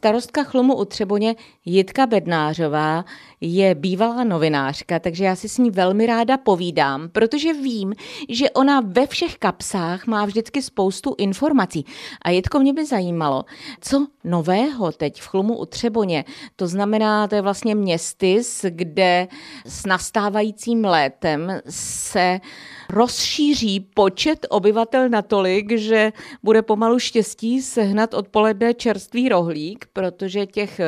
Starostka 0.00 0.44
chlumu 0.44 0.74
u 0.74 0.84
Třeboně 0.84 1.36
Jitka 1.64 2.06
Bednářová 2.06 3.04
je 3.40 3.74
bývalá 3.74 4.24
novinářka, 4.24 4.98
takže 4.98 5.24
já 5.24 5.36
si 5.36 5.48
s 5.48 5.58
ní 5.58 5.70
velmi 5.70 6.06
ráda 6.06 6.36
povídám, 6.36 7.08
protože 7.08 7.52
vím, 7.52 7.94
že 8.28 8.50
ona 8.50 8.80
ve 8.80 9.06
všech 9.06 9.38
kapsách 9.38 10.06
má 10.06 10.24
vždycky 10.24 10.62
spoustu 10.62 11.14
informací. 11.18 11.84
A 12.22 12.30
Jitko, 12.30 12.58
mě 12.58 12.72
by 12.72 12.86
zajímalo, 12.86 13.44
co 13.80 14.06
nového 14.24 14.92
teď 14.92 15.20
v 15.20 15.26
Chlumu 15.26 15.58
u 15.58 15.66
Třeboně, 15.66 16.24
to 16.56 16.66
znamená, 16.66 17.28
to 17.28 17.34
je 17.34 17.42
vlastně 17.42 17.74
městys, 17.74 18.64
kde 18.68 19.28
s 19.66 19.86
nastávajícím 19.86 20.84
létem 20.84 21.60
se 21.68 22.40
rozšíří 22.90 23.80
počet 23.80 24.46
obyvatel 24.50 25.08
natolik, 25.08 25.78
že 25.78 26.12
bude 26.42 26.62
pomalu 26.62 26.98
štěstí 26.98 27.62
sehnat 27.62 28.14
odpoledne 28.14 28.74
čerstvý 28.74 29.28
rohlík, 29.28 29.86
protože 29.92 30.46
těch 30.46 30.80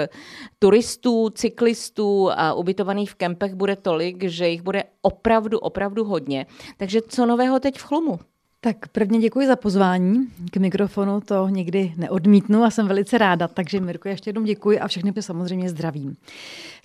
turistů, 0.58 1.30
cyklistů 1.30 2.30
a 2.30 2.54
ubytovaných 2.54 3.10
v 3.10 3.14
kempech 3.14 3.54
bude 3.54 3.76
tolik, 3.76 4.24
že 4.24 4.48
jich 4.48 4.62
bude 4.62 4.84
opravdu, 5.02 5.58
opravdu 5.58 6.04
hodně. 6.04 6.46
Takže 6.76 7.00
co 7.08 7.26
nového 7.26 7.60
teď 7.60 7.78
v 7.78 7.82
Chlumu? 7.82 8.18
Tak 8.64 8.88
prvně 8.88 9.18
děkuji 9.18 9.46
za 9.46 9.56
pozvání. 9.56 10.26
K 10.50 10.56
mikrofonu 10.56 11.20
to 11.20 11.48
nikdy 11.48 11.92
neodmítnu 11.96 12.64
a 12.64 12.70
jsem 12.70 12.88
velice 12.88 13.18
ráda. 13.18 13.48
Takže 13.48 13.80
Mirko, 13.80 14.08
ještě 14.08 14.28
jednou 14.28 14.42
děkuji 14.42 14.80
a 14.80 14.88
všechny 14.88 15.12
samozřejmě 15.20 15.68
zdravím. 15.68 16.16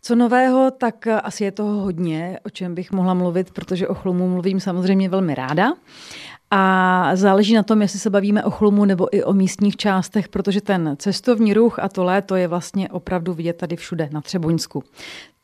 Co 0.02 0.16
nového, 0.16 0.72
tak 0.72 1.08
asi 1.08 1.44
je 1.44 1.52
toho 1.52 1.82
hodně, 1.82 2.40
o 2.46 2.50
čem 2.50 2.76
bych 2.76 2.92
mohla 2.92 3.14
mluvit, 3.14 3.52
protože 3.52 3.88
o 3.88 3.94
chlumu 3.94 4.30
mluvím 4.30 4.60
samozřejmě 4.60 5.10
velmi 5.10 5.36
ráda. 5.36 5.74
A 6.52 7.12
záleží 7.16 7.54
na 7.54 7.64
tom, 7.64 7.82
jestli 7.82 8.00
se 8.00 8.10
bavíme 8.10 8.44
o 8.44 8.50
chlumu 8.52 8.86
nebo 8.86 9.16
i 9.16 9.24
o 9.24 9.34
místních 9.34 9.78
částech, 9.78 10.28
protože 10.30 10.62
ten 10.62 10.96
cestovní 11.00 11.54
ruch 11.54 11.80
a 11.80 11.90
to 11.90 12.04
léto 12.04 12.36
je 12.36 12.48
vlastně 12.48 12.90
opravdu 12.90 13.34
vidět 13.34 13.54
tady 13.54 13.76
všude 13.76 14.10
na 14.12 14.22
Třeboňsku 14.22 14.84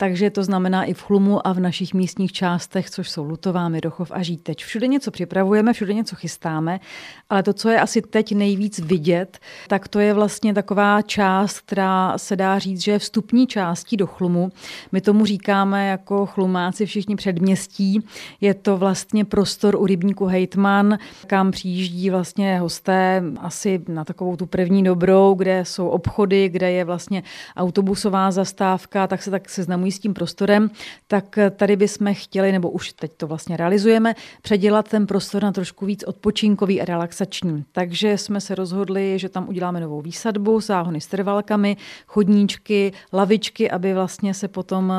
takže 0.03 0.29
to 0.29 0.43
znamená 0.43 0.83
i 0.83 0.93
v 0.93 1.01
Chlumu 1.01 1.47
a 1.47 1.53
v 1.53 1.59
našich 1.59 1.93
místních 1.93 2.31
částech, 2.31 2.89
což 2.89 3.09
jsou 3.09 3.23
Lutová, 3.23 3.69
Mirochov 3.69 4.11
a 4.11 4.23
Žíteč. 4.23 4.65
Všude 4.65 4.87
něco 4.87 5.11
připravujeme, 5.11 5.73
všude 5.73 5.93
něco 5.93 6.15
chystáme, 6.15 6.79
ale 7.29 7.43
to, 7.43 7.53
co 7.53 7.69
je 7.69 7.79
asi 7.79 8.01
teď 8.01 8.35
nejvíc 8.35 8.79
vidět, 8.79 9.39
tak 9.67 9.87
to 9.87 9.99
je 9.99 10.13
vlastně 10.13 10.53
taková 10.53 11.01
část, 11.01 11.59
která 11.59 12.17
se 12.17 12.35
dá 12.35 12.59
říct, 12.59 12.83
že 12.83 12.91
je 12.91 12.99
vstupní 12.99 13.47
částí 13.47 13.97
do 13.97 14.07
Chlumu. 14.07 14.51
My 14.91 15.01
tomu 15.01 15.25
říkáme 15.25 15.87
jako 15.87 16.25
chlumáci 16.25 16.85
všichni 16.85 17.15
předměstí. 17.15 18.05
Je 18.41 18.53
to 18.53 18.77
vlastně 18.77 19.25
prostor 19.25 19.75
u 19.75 19.85
rybníku 19.85 20.25
Hejtman, 20.25 20.97
kam 21.27 21.51
přijíždí 21.51 22.09
vlastně 22.09 22.59
hosté 22.59 23.23
asi 23.39 23.81
na 23.87 24.05
takovou 24.05 24.35
tu 24.35 24.45
první 24.45 24.83
dobrou, 24.83 25.33
kde 25.33 25.65
jsou 25.65 25.87
obchody, 25.87 26.49
kde 26.49 26.71
je 26.71 26.85
vlastně 26.85 27.23
autobusová 27.57 28.31
zastávka, 28.31 29.07
tak 29.07 29.23
se 29.23 29.31
tak 29.31 29.49
seznamují 29.49 29.92
s 29.93 29.99
tím 29.99 30.13
prostorem, 30.13 30.69
tak 31.07 31.39
tady 31.55 31.75
bychom 31.75 32.13
chtěli, 32.13 32.51
nebo 32.51 32.69
už 32.69 32.93
teď 32.93 33.11
to 33.17 33.27
vlastně 33.27 33.57
realizujeme, 33.57 34.15
předělat 34.41 34.89
ten 34.89 35.07
prostor 35.07 35.43
na 35.43 35.51
trošku 35.51 35.85
víc 35.85 36.03
odpočinkový 36.03 36.81
a 36.81 36.85
relaxační. 36.85 37.65
Takže 37.71 38.17
jsme 38.17 38.41
se 38.41 38.55
rozhodli, 38.55 39.19
že 39.19 39.29
tam 39.29 39.49
uděláme 39.49 39.79
novou 39.79 40.01
výsadbu, 40.01 40.59
záhony 40.59 41.01
s 41.01 41.07
trvalkami, 41.07 41.77
chodníčky, 42.07 42.93
lavičky, 43.13 43.71
aby 43.71 43.93
vlastně 43.93 44.33
se 44.33 44.47
potom 44.47 44.93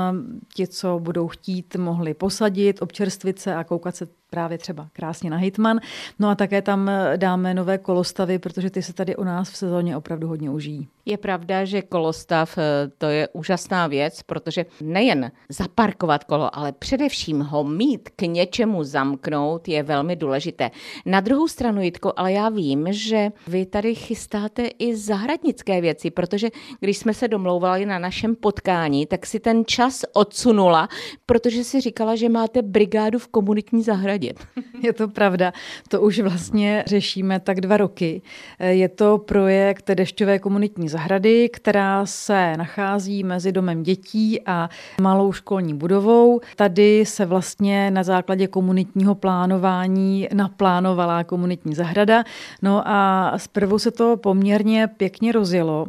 ti, 0.54 0.66
co 0.66 0.98
budou 0.98 1.28
chtít, 1.28 1.76
mohli 1.76 2.14
posadit, 2.14 2.82
občerstvit 2.82 3.38
se 3.38 3.54
a 3.54 3.64
koukat 3.64 3.96
se 3.96 4.06
právě 4.34 4.58
třeba 4.58 4.88
krásně 4.92 5.30
na 5.30 5.36
Hitman. 5.36 5.80
No 6.18 6.28
a 6.28 6.34
také 6.34 6.62
tam 6.62 6.90
dáme 7.16 7.54
nové 7.54 7.78
kolostavy, 7.78 8.38
protože 8.38 8.70
ty 8.70 8.82
se 8.82 8.92
tady 8.92 9.16
u 9.16 9.24
nás 9.24 9.50
v 9.50 9.56
sezóně 9.56 9.96
opravdu 9.96 10.28
hodně 10.28 10.50
užijí. 10.50 10.88
Je 11.06 11.18
pravda, 11.18 11.64
že 11.64 11.82
kolostav 11.82 12.58
eh, 12.58 12.90
to 12.98 13.06
je 13.06 13.28
úžasná 13.28 13.86
věc, 13.86 14.22
protože 14.22 14.66
nejen 14.80 15.30
zaparkovat 15.48 16.24
kolo, 16.24 16.56
ale 16.56 16.72
především 16.72 17.40
ho 17.40 17.64
mít 17.64 18.08
k 18.16 18.22
něčemu 18.22 18.84
zamknout 18.84 19.68
je 19.68 19.82
velmi 19.82 20.16
důležité. 20.16 20.70
Na 21.06 21.20
druhou 21.20 21.48
stranu, 21.48 21.82
Jitko, 21.82 22.12
ale 22.16 22.32
já 22.32 22.48
vím, 22.48 22.86
že 22.90 23.30
vy 23.46 23.66
tady 23.66 23.94
chystáte 23.94 24.66
i 24.78 24.96
zahradnické 24.96 25.80
věci, 25.80 26.10
protože 26.10 26.48
když 26.80 26.98
jsme 26.98 27.14
se 27.14 27.28
domlouvali 27.28 27.86
na 27.86 27.98
našem 27.98 28.36
potkání, 28.36 29.06
tak 29.06 29.26
si 29.26 29.40
ten 29.40 29.64
čas 29.66 30.04
odsunula, 30.12 30.88
protože 31.26 31.64
si 31.64 31.80
říkala, 31.80 32.16
že 32.16 32.28
máte 32.28 32.62
brigádu 32.62 33.18
v 33.18 33.28
komunitní 33.28 33.82
zahradě. 33.82 34.23
Je 34.82 34.92
to 34.92 35.08
pravda. 35.08 35.52
To 35.88 36.00
už 36.00 36.18
vlastně 36.18 36.84
řešíme 36.86 37.40
tak 37.40 37.60
dva 37.60 37.76
roky. 37.76 38.22
Je 38.58 38.88
to 38.88 39.18
projekt 39.18 39.90
dešťové 39.94 40.38
komunitní 40.38 40.88
zahrady, 40.88 41.48
která 41.48 42.06
se 42.06 42.56
nachází 42.56 43.24
mezi 43.24 43.52
domem 43.52 43.82
dětí 43.82 44.40
a 44.46 44.68
malou 45.00 45.32
školní 45.32 45.74
budovou. 45.74 46.40
Tady 46.56 47.04
se 47.06 47.26
vlastně 47.26 47.90
na 47.90 48.02
základě 48.02 48.46
komunitního 48.46 49.14
plánování 49.14 50.28
naplánovala 50.32 51.24
komunitní 51.24 51.74
zahrada. 51.74 52.24
No 52.62 52.88
a 52.88 53.32
zprvu 53.36 53.78
se 53.78 53.90
to 53.90 54.16
poměrně 54.16 54.86
pěkně 54.86 55.32
rozjelo 55.32 55.86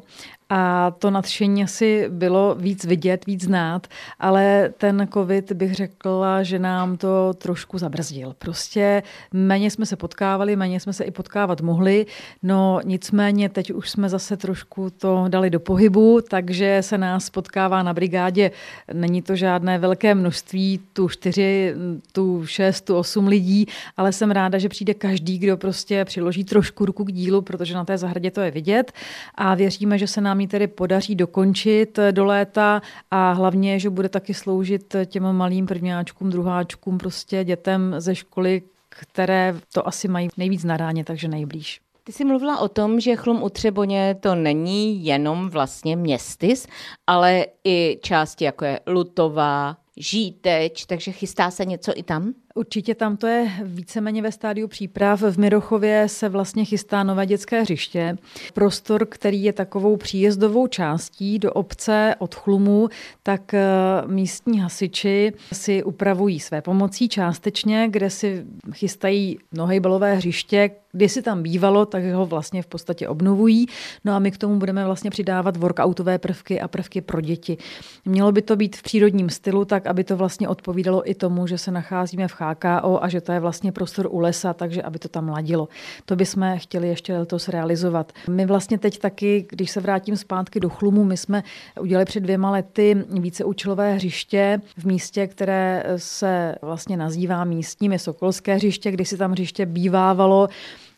a 0.49 0.91
to 0.91 1.11
nadšení 1.11 1.63
asi 1.63 2.05
bylo 2.09 2.55
víc 2.55 2.85
vidět, 2.85 3.25
víc 3.25 3.43
znát, 3.43 3.87
ale 4.19 4.69
ten 4.77 5.07
covid 5.13 5.51
bych 5.51 5.75
řekla, 5.75 6.43
že 6.43 6.59
nám 6.59 6.97
to 6.97 7.33
trošku 7.33 7.77
zabrzdil. 7.77 8.35
Prostě 8.37 9.03
méně 9.33 9.71
jsme 9.71 9.85
se 9.85 9.95
potkávali, 9.95 10.55
méně 10.55 10.79
jsme 10.79 10.93
se 10.93 11.03
i 11.03 11.11
potkávat 11.11 11.61
mohli, 11.61 12.05
no 12.43 12.79
nicméně 12.83 13.49
teď 13.49 13.71
už 13.71 13.89
jsme 13.89 14.09
zase 14.09 14.37
trošku 14.37 14.89
to 14.89 15.25
dali 15.27 15.49
do 15.49 15.59
pohybu, 15.59 16.21
takže 16.29 16.77
se 16.81 16.97
nás 16.97 17.29
potkává 17.29 17.83
na 17.83 17.93
brigádě. 17.93 18.51
Není 18.93 19.21
to 19.21 19.35
žádné 19.35 19.79
velké 19.79 20.15
množství, 20.15 20.79
tu 20.93 21.09
čtyři, 21.09 21.73
tu 22.11 22.45
šest, 22.45 22.81
tu 22.81 22.95
osm 22.95 23.27
lidí, 23.27 23.65
ale 23.97 24.11
jsem 24.11 24.31
ráda, 24.31 24.57
že 24.57 24.69
přijde 24.69 24.93
každý, 24.93 25.37
kdo 25.37 25.57
prostě 25.57 26.05
přiloží 26.05 26.43
trošku 26.43 26.85
ruku 26.85 27.03
k 27.03 27.11
dílu, 27.11 27.41
protože 27.41 27.73
na 27.73 27.85
té 27.85 27.97
zahradě 27.97 28.31
to 28.31 28.41
je 28.41 28.51
vidět 28.51 28.91
a 29.35 29.55
věříme, 29.55 29.97
že 29.97 30.07
se 30.07 30.21
nám 30.21 30.34
nám 30.35 30.41
ji 30.41 30.47
tedy 30.47 30.67
podaří 30.67 31.15
dokončit 31.15 31.99
do 32.11 32.25
léta 32.25 32.81
a 33.11 33.31
hlavně, 33.31 33.79
že 33.79 33.89
bude 33.89 34.09
taky 34.09 34.33
sloužit 34.33 34.95
těm 35.05 35.31
malým 35.31 35.65
prvňáčkům, 35.65 36.29
druháčkům, 36.29 36.97
prostě 36.97 37.43
dětem 37.43 37.95
ze 37.97 38.15
školy, 38.15 38.61
které 38.89 39.55
to 39.73 39.87
asi 39.87 40.07
mají 40.07 40.29
nejvíc 40.37 40.63
na 40.63 40.77
ráně, 40.77 41.03
takže 41.03 41.27
nejblíž. 41.27 41.81
Ty 42.03 42.11
jsi 42.11 42.25
mluvila 42.25 42.59
o 42.59 42.67
tom, 42.67 42.99
že 42.99 43.15
Chlum 43.15 43.43
u 43.43 43.49
Třeboně 43.49 44.15
to 44.19 44.35
není 44.35 45.05
jenom 45.05 45.49
vlastně 45.49 45.95
městys, 45.95 46.67
ale 47.07 47.45
i 47.63 47.99
části 48.03 48.45
jako 48.45 48.65
je 48.65 48.79
Lutová, 48.87 49.77
Žíteč, 49.97 50.85
takže 50.85 51.11
chystá 51.11 51.51
se 51.51 51.65
něco 51.65 51.91
i 51.95 52.03
tam? 52.03 52.33
Určitě 52.57 52.95
tam 52.95 53.17
to 53.17 53.27
je 53.27 53.51
víceméně 53.63 54.21
ve 54.21 54.31
stádiu 54.31 54.67
příprav. 54.67 55.21
V 55.21 55.39
Mirochově 55.39 56.09
se 56.09 56.29
vlastně 56.29 56.65
chystá 56.65 57.03
nové 57.03 57.25
dětské 57.25 57.61
hřiště. 57.61 58.17
Prostor, 58.53 59.05
který 59.05 59.43
je 59.43 59.53
takovou 59.53 59.97
příjezdovou 59.97 60.67
částí 60.67 61.39
do 61.39 61.53
obce 61.53 62.15
od 62.19 62.35
Chlumu, 62.35 62.89
tak 63.23 63.53
eh, 63.53 63.63
místní 64.05 64.59
hasiči 64.59 65.33
si 65.53 65.83
upravují 65.83 66.39
své 66.39 66.61
pomocí 66.61 67.09
částečně, 67.09 67.87
kde 67.89 68.09
si 68.09 68.45
chystají 68.73 69.39
nohejbalové 69.51 70.13
hřiště, 70.13 70.71
kdy 70.95 71.09
si 71.09 71.21
tam 71.21 71.43
bývalo, 71.43 71.85
tak 71.85 72.03
ho 72.03 72.25
vlastně 72.25 72.61
v 72.61 72.67
podstatě 72.67 73.07
obnovují. 73.07 73.65
No 74.05 74.13
a 74.13 74.19
my 74.19 74.31
k 74.31 74.37
tomu 74.37 74.55
budeme 74.55 74.85
vlastně 74.85 75.09
přidávat 75.09 75.57
workoutové 75.57 76.17
prvky 76.17 76.61
a 76.61 76.67
prvky 76.67 77.01
pro 77.01 77.21
děti. 77.21 77.57
Mělo 78.05 78.31
by 78.31 78.41
to 78.41 78.55
být 78.55 78.75
v 78.75 78.83
přírodním 78.83 79.29
stylu, 79.29 79.65
tak 79.65 79.87
aby 79.87 80.03
to 80.03 80.17
vlastně 80.17 80.47
odpovídalo 80.47 81.09
i 81.09 81.15
tomu, 81.15 81.47
že 81.47 81.57
se 81.57 81.71
nacházíme 81.71 82.27
v 82.27 82.35
HKO 82.39 83.03
a 83.03 83.09
že 83.09 83.21
to 83.21 83.31
je 83.31 83.39
vlastně 83.39 83.71
prostor 83.71 84.07
u 84.11 84.19
lesa, 84.19 84.53
takže 84.53 84.81
aby 84.81 84.99
to 84.99 85.07
tam 85.07 85.29
ladilo. 85.29 85.67
To 86.05 86.15
bychom 86.15 86.53
chtěli 86.57 86.87
ještě 86.87 87.17
letos 87.17 87.47
realizovat. 87.47 88.11
My 88.29 88.45
vlastně 88.45 88.77
teď 88.77 88.99
taky, 88.99 89.45
když 89.49 89.71
se 89.71 89.79
vrátím 89.79 90.17
zpátky 90.17 90.59
do 90.59 90.69
Chlumu, 90.69 91.03
my 91.03 91.17
jsme 91.17 91.43
udělali 91.81 92.05
před 92.05 92.19
dvěma 92.19 92.51
lety 92.51 93.03
víceúčelové 93.09 93.93
hřiště 93.93 94.61
v 94.77 94.85
místě, 94.85 95.27
které 95.27 95.83
se 95.97 96.55
vlastně 96.61 96.97
nazývá 96.97 97.43
místním, 97.43 97.91
je 97.91 97.99
Sokolské 97.99 98.55
hřiště, 98.55 98.91
kdy 98.91 99.05
si 99.05 99.17
tam 99.17 99.31
hřiště 99.31 99.65
bývávalo 99.65 100.49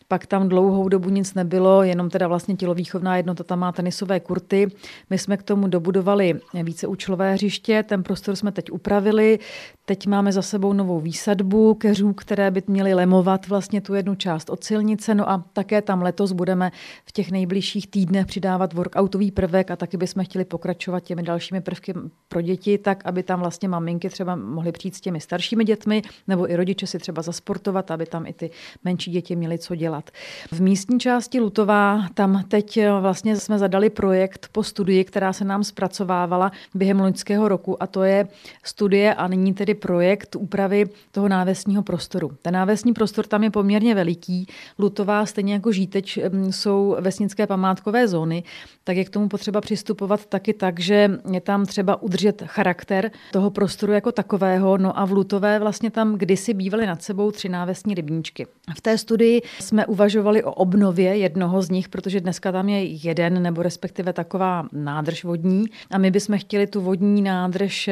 pak 0.08 0.26
tam 0.26 0.48
dlouhou 0.48 0.88
dobu 0.88 1.08
nic 1.08 1.34
nebylo, 1.34 1.82
jenom 1.82 2.10
teda 2.10 2.28
vlastně 2.28 2.56
tělovýchovná 2.56 3.16
jednota 3.16 3.44
tam 3.44 3.58
má 3.58 3.72
tenisové 3.72 4.20
kurty. 4.20 4.68
My 5.10 5.18
jsme 5.18 5.36
k 5.36 5.42
tomu 5.42 5.68
dobudovali 5.68 6.40
více 6.62 6.86
účelové 6.86 7.32
hřiště, 7.32 7.82
ten 7.82 8.02
prostor 8.02 8.36
jsme 8.36 8.52
teď 8.52 8.70
upravili. 8.70 9.38
Teď 9.84 10.06
máme 10.06 10.32
za 10.32 10.42
sebou 10.42 10.72
novou 10.72 11.00
výsadbu 11.00 11.74
keřů, 11.74 12.12
které 12.12 12.50
by 12.50 12.62
měly 12.66 12.94
lemovat 12.94 13.48
vlastně 13.48 13.80
tu 13.80 13.94
jednu 13.94 14.14
část 14.14 14.50
od 14.50 14.64
silnice. 14.64 15.14
No 15.14 15.30
a 15.30 15.44
také 15.52 15.82
tam 15.82 16.02
letos 16.02 16.32
budeme 16.32 16.72
v 17.04 17.12
těch 17.12 17.30
nejbližších 17.30 17.86
týdnech 17.86 18.26
přidávat 18.26 18.72
workoutový 18.72 19.30
prvek 19.30 19.70
a 19.70 19.76
taky 19.76 19.96
bychom 19.96 20.24
chtěli 20.24 20.44
pokračovat 20.44 21.00
těmi 21.00 21.22
dalšími 21.22 21.60
prvky 21.60 21.94
pro 22.28 22.40
děti, 22.40 22.78
tak 22.78 23.06
aby 23.06 23.22
tam 23.22 23.40
vlastně 23.40 23.68
maminky 23.68 24.08
třeba 24.08 24.36
mohly 24.36 24.72
přijít 24.72 24.94
s 24.94 25.00
těmi 25.00 25.20
staršími 25.20 25.64
dětmi, 25.64 26.02
nebo 26.28 26.50
i 26.50 26.56
rodiče 26.56 26.86
si 26.86 26.98
třeba 26.98 27.22
zasportovat, 27.22 27.90
aby 27.90 28.06
tam 28.06 28.26
i 28.26 28.32
ty 28.32 28.50
menší 28.84 29.10
děti 29.10 29.36
měly 29.36 29.58
co 29.58 29.74
dělat. 29.74 29.97
Základ. 29.98 30.10
V 30.52 30.60
místní 30.60 31.00
části 31.00 31.40
Lutová 31.40 32.08
tam 32.14 32.44
teď 32.48 32.76
eh, 32.76 32.92
vlastně 33.00 33.36
jsme 33.36 33.58
zadali 33.58 33.90
projekt 33.90 34.48
po 34.52 34.62
studii, 34.62 35.04
která 35.04 35.32
se 35.32 35.44
nám 35.44 35.64
zpracovávala 35.64 36.52
během 36.74 37.00
loňského 37.00 37.48
roku 37.48 37.82
a 37.82 37.86
to 37.86 38.02
je 38.02 38.28
studie 38.64 39.14
a 39.14 39.28
nyní 39.28 39.54
tedy 39.54 39.74
projekt 39.74 40.36
úpravy 40.36 40.86
toho 41.10 41.28
návesního 41.28 41.82
prostoru. 41.82 42.30
Ten 42.42 42.54
návesní 42.54 42.92
prostor 42.92 43.26
tam 43.26 43.44
je 43.44 43.50
poměrně 43.50 43.94
veliký. 43.94 44.46
Lutová, 44.78 45.26
stejně 45.26 45.52
jako 45.52 45.72
Žíteč, 45.72 46.18
mm, 46.28 46.52
jsou 46.52 46.96
vesnické 47.00 47.46
památkové 47.46 48.08
zóny, 48.08 48.42
tak 48.84 48.96
je 48.96 49.04
k 49.04 49.10
tomu 49.10 49.28
potřeba 49.28 49.60
přistupovat 49.60 50.26
taky 50.26 50.52
tak, 50.52 50.80
že 50.80 51.10
je 51.32 51.40
tam 51.40 51.66
třeba 51.66 52.02
udržet 52.02 52.42
charakter 52.46 53.10
toho 53.32 53.50
prostoru 53.50 53.92
jako 53.92 54.12
takového. 54.12 54.78
No 54.78 54.98
a 54.98 55.04
v 55.04 55.12
Lutové 55.12 55.58
vlastně 55.58 55.90
tam 55.90 56.14
kdysi 56.14 56.54
bývaly 56.54 56.86
nad 56.86 57.02
sebou 57.02 57.30
tři 57.30 57.48
návesní 57.48 57.94
rybníčky. 57.94 58.46
V 58.76 58.80
té 58.80 58.98
studii 58.98 59.42
jsme 59.60 59.86
uvažovali 59.88 60.44
o 60.44 60.52
obnově 60.52 61.16
jednoho 61.16 61.62
z 61.62 61.70
nich, 61.70 61.88
protože 61.88 62.20
dneska 62.20 62.52
tam 62.52 62.68
je 62.68 62.84
jeden 62.84 63.42
nebo 63.42 63.62
respektive 63.62 64.12
taková 64.12 64.66
nádrž 64.72 65.24
vodní. 65.24 65.64
A 65.90 65.98
my 65.98 66.10
bychom 66.10 66.38
chtěli 66.38 66.66
tu 66.66 66.80
vodní 66.80 67.22
nádrž 67.22 67.90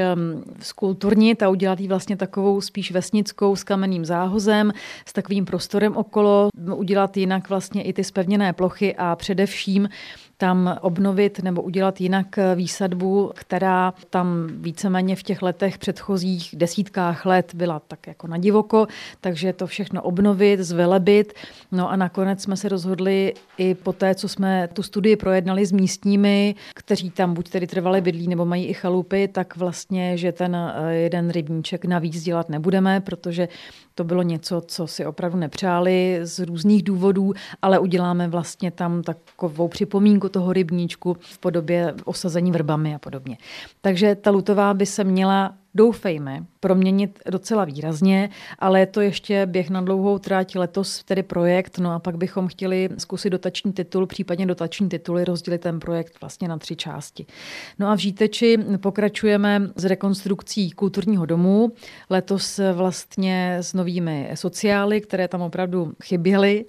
skulturnit 0.60 1.42
a 1.42 1.48
udělat 1.48 1.80
ji 1.80 1.88
vlastně 1.88 2.16
takovou 2.16 2.60
spíš 2.60 2.92
vesnickou 2.92 3.56
s 3.56 3.64
kamenným 3.64 4.04
záhozem, 4.04 4.72
s 5.06 5.12
takovým 5.12 5.44
prostorem 5.44 5.96
okolo, 5.96 6.48
udělat 6.74 7.16
jinak 7.16 7.48
vlastně 7.48 7.82
i 7.82 7.92
ty 7.92 8.04
spevněné 8.04 8.52
plochy 8.52 8.94
a 8.98 9.16
především 9.16 9.88
tam 10.38 10.78
obnovit 10.80 11.42
nebo 11.42 11.62
udělat 11.62 12.00
jinak 12.00 12.38
výsadbu, 12.54 13.32
která 13.34 13.94
tam 14.10 14.46
víceméně 14.50 15.16
v 15.16 15.22
těch 15.22 15.42
letech 15.42 15.78
předchozích 15.78 16.54
desítkách 16.58 17.26
let 17.26 17.54
byla 17.54 17.80
tak 17.88 18.06
jako 18.06 18.26
na 18.26 18.38
divoko, 18.38 18.86
takže 19.20 19.52
to 19.52 19.66
všechno 19.66 20.02
obnovit, 20.02 20.60
zvelebit. 20.60 21.32
No 21.72 21.90
a 21.90 21.96
nakonec 21.96 22.42
jsme 22.42 22.56
se 22.56 22.68
rozhodli 22.68 23.34
i 23.58 23.74
po 23.74 23.92
té, 23.92 24.14
co 24.14 24.28
jsme 24.28 24.68
tu 24.72 24.82
studii 24.82 25.16
projednali 25.16 25.66
s 25.66 25.72
místními, 25.72 26.54
kteří 26.74 27.10
tam 27.10 27.34
buď 27.34 27.48
tedy 27.50 27.66
trvali 27.66 28.00
bydlí 28.00 28.28
nebo 28.28 28.44
mají 28.44 28.66
i 28.66 28.74
chalupy, 28.74 29.28
tak 29.28 29.56
vlastně, 29.56 30.18
že 30.18 30.32
ten 30.32 30.56
eh, 30.56 30.94
jeden 30.94 31.30
rybníček 31.30 31.84
navíc 31.84 32.22
dělat 32.22 32.48
nebudeme, 32.48 33.00
protože 33.00 33.48
to 33.96 34.04
bylo 34.04 34.22
něco, 34.22 34.62
co 34.66 34.86
si 34.86 35.06
opravdu 35.06 35.38
nepřáli 35.38 36.20
z 36.22 36.38
různých 36.38 36.82
důvodů, 36.82 37.32
ale 37.62 37.78
uděláme 37.78 38.28
vlastně 38.28 38.70
tam 38.70 39.02
takovou 39.02 39.68
připomínku 39.68 40.28
toho 40.28 40.52
rybníčku 40.52 41.16
v 41.20 41.38
podobě 41.38 41.94
osazení 42.04 42.52
vrbami 42.52 42.94
a 42.94 42.98
podobně. 42.98 43.38
Takže 43.80 44.14
ta 44.14 44.30
lutová 44.30 44.74
by 44.74 44.86
se 44.86 45.04
měla 45.04 45.54
doufejme, 45.76 46.44
proměnit 46.60 47.18
docela 47.30 47.64
výrazně, 47.64 48.30
ale 48.58 48.80
je 48.80 48.86
to 48.86 49.00
ještě 49.00 49.46
běh 49.46 49.70
na 49.70 49.80
dlouhou 49.80 50.18
tráť 50.18 50.56
letos, 50.56 51.04
tedy 51.04 51.22
projekt, 51.22 51.78
no 51.78 51.92
a 51.92 51.98
pak 51.98 52.16
bychom 52.16 52.48
chtěli 52.48 52.88
zkusit 52.98 53.30
dotační 53.30 53.72
titul, 53.72 54.06
případně 54.06 54.46
dotační 54.46 54.88
tituly, 54.88 55.24
rozdělit 55.24 55.60
ten 55.60 55.80
projekt 55.80 56.20
vlastně 56.20 56.48
na 56.48 56.58
tři 56.58 56.76
části. 56.76 57.26
No 57.78 57.88
a 57.88 57.94
v 57.94 57.98
Žíteči 57.98 58.58
pokračujeme 58.80 59.62
s 59.76 59.84
rekonstrukcí 59.84 60.70
kulturního 60.70 61.26
domu, 61.26 61.72
letos 62.10 62.60
vlastně 62.72 63.56
s 63.60 63.74
novými 63.74 64.30
sociály, 64.34 65.00
které 65.00 65.28
tam 65.28 65.42
opravdu 65.42 65.92
chyběly, 66.04 66.64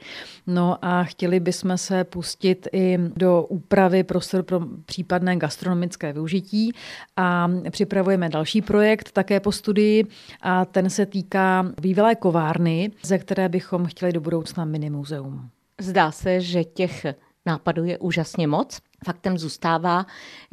no 0.47 0.77
a 0.81 1.03
chtěli 1.03 1.39
bychom 1.39 1.77
se 1.77 2.03
pustit 2.03 2.67
i 2.73 2.99
do 3.15 3.43
úpravy 3.43 4.03
prostor 4.03 4.43
pro 4.43 4.59
případné 4.85 5.35
gastronomické 5.35 6.13
využití 6.13 6.71
a 7.17 7.51
připravujeme 7.71 8.29
další 8.29 8.61
projekt, 8.61 8.96
projekt 8.97 9.11
také 9.11 9.39
po 9.39 9.51
studii 9.51 10.05
a 10.41 10.65
ten 10.65 10.89
se 10.89 11.05
týká 11.05 11.73
bývalé 11.81 12.15
kovárny, 12.15 12.91
ze 13.03 13.17
které 13.17 13.49
bychom 13.49 13.85
chtěli 13.85 14.13
do 14.13 14.21
budoucna 14.21 14.65
mini 14.65 14.89
muzeum. 14.89 15.49
Zdá 15.81 16.11
se, 16.11 16.41
že 16.41 16.63
těch 16.63 17.05
nápadů 17.45 17.83
je 17.83 17.97
úžasně 17.97 18.47
moc. 18.47 18.79
Faktem 19.05 19.37
zůstává, 19.37 20.05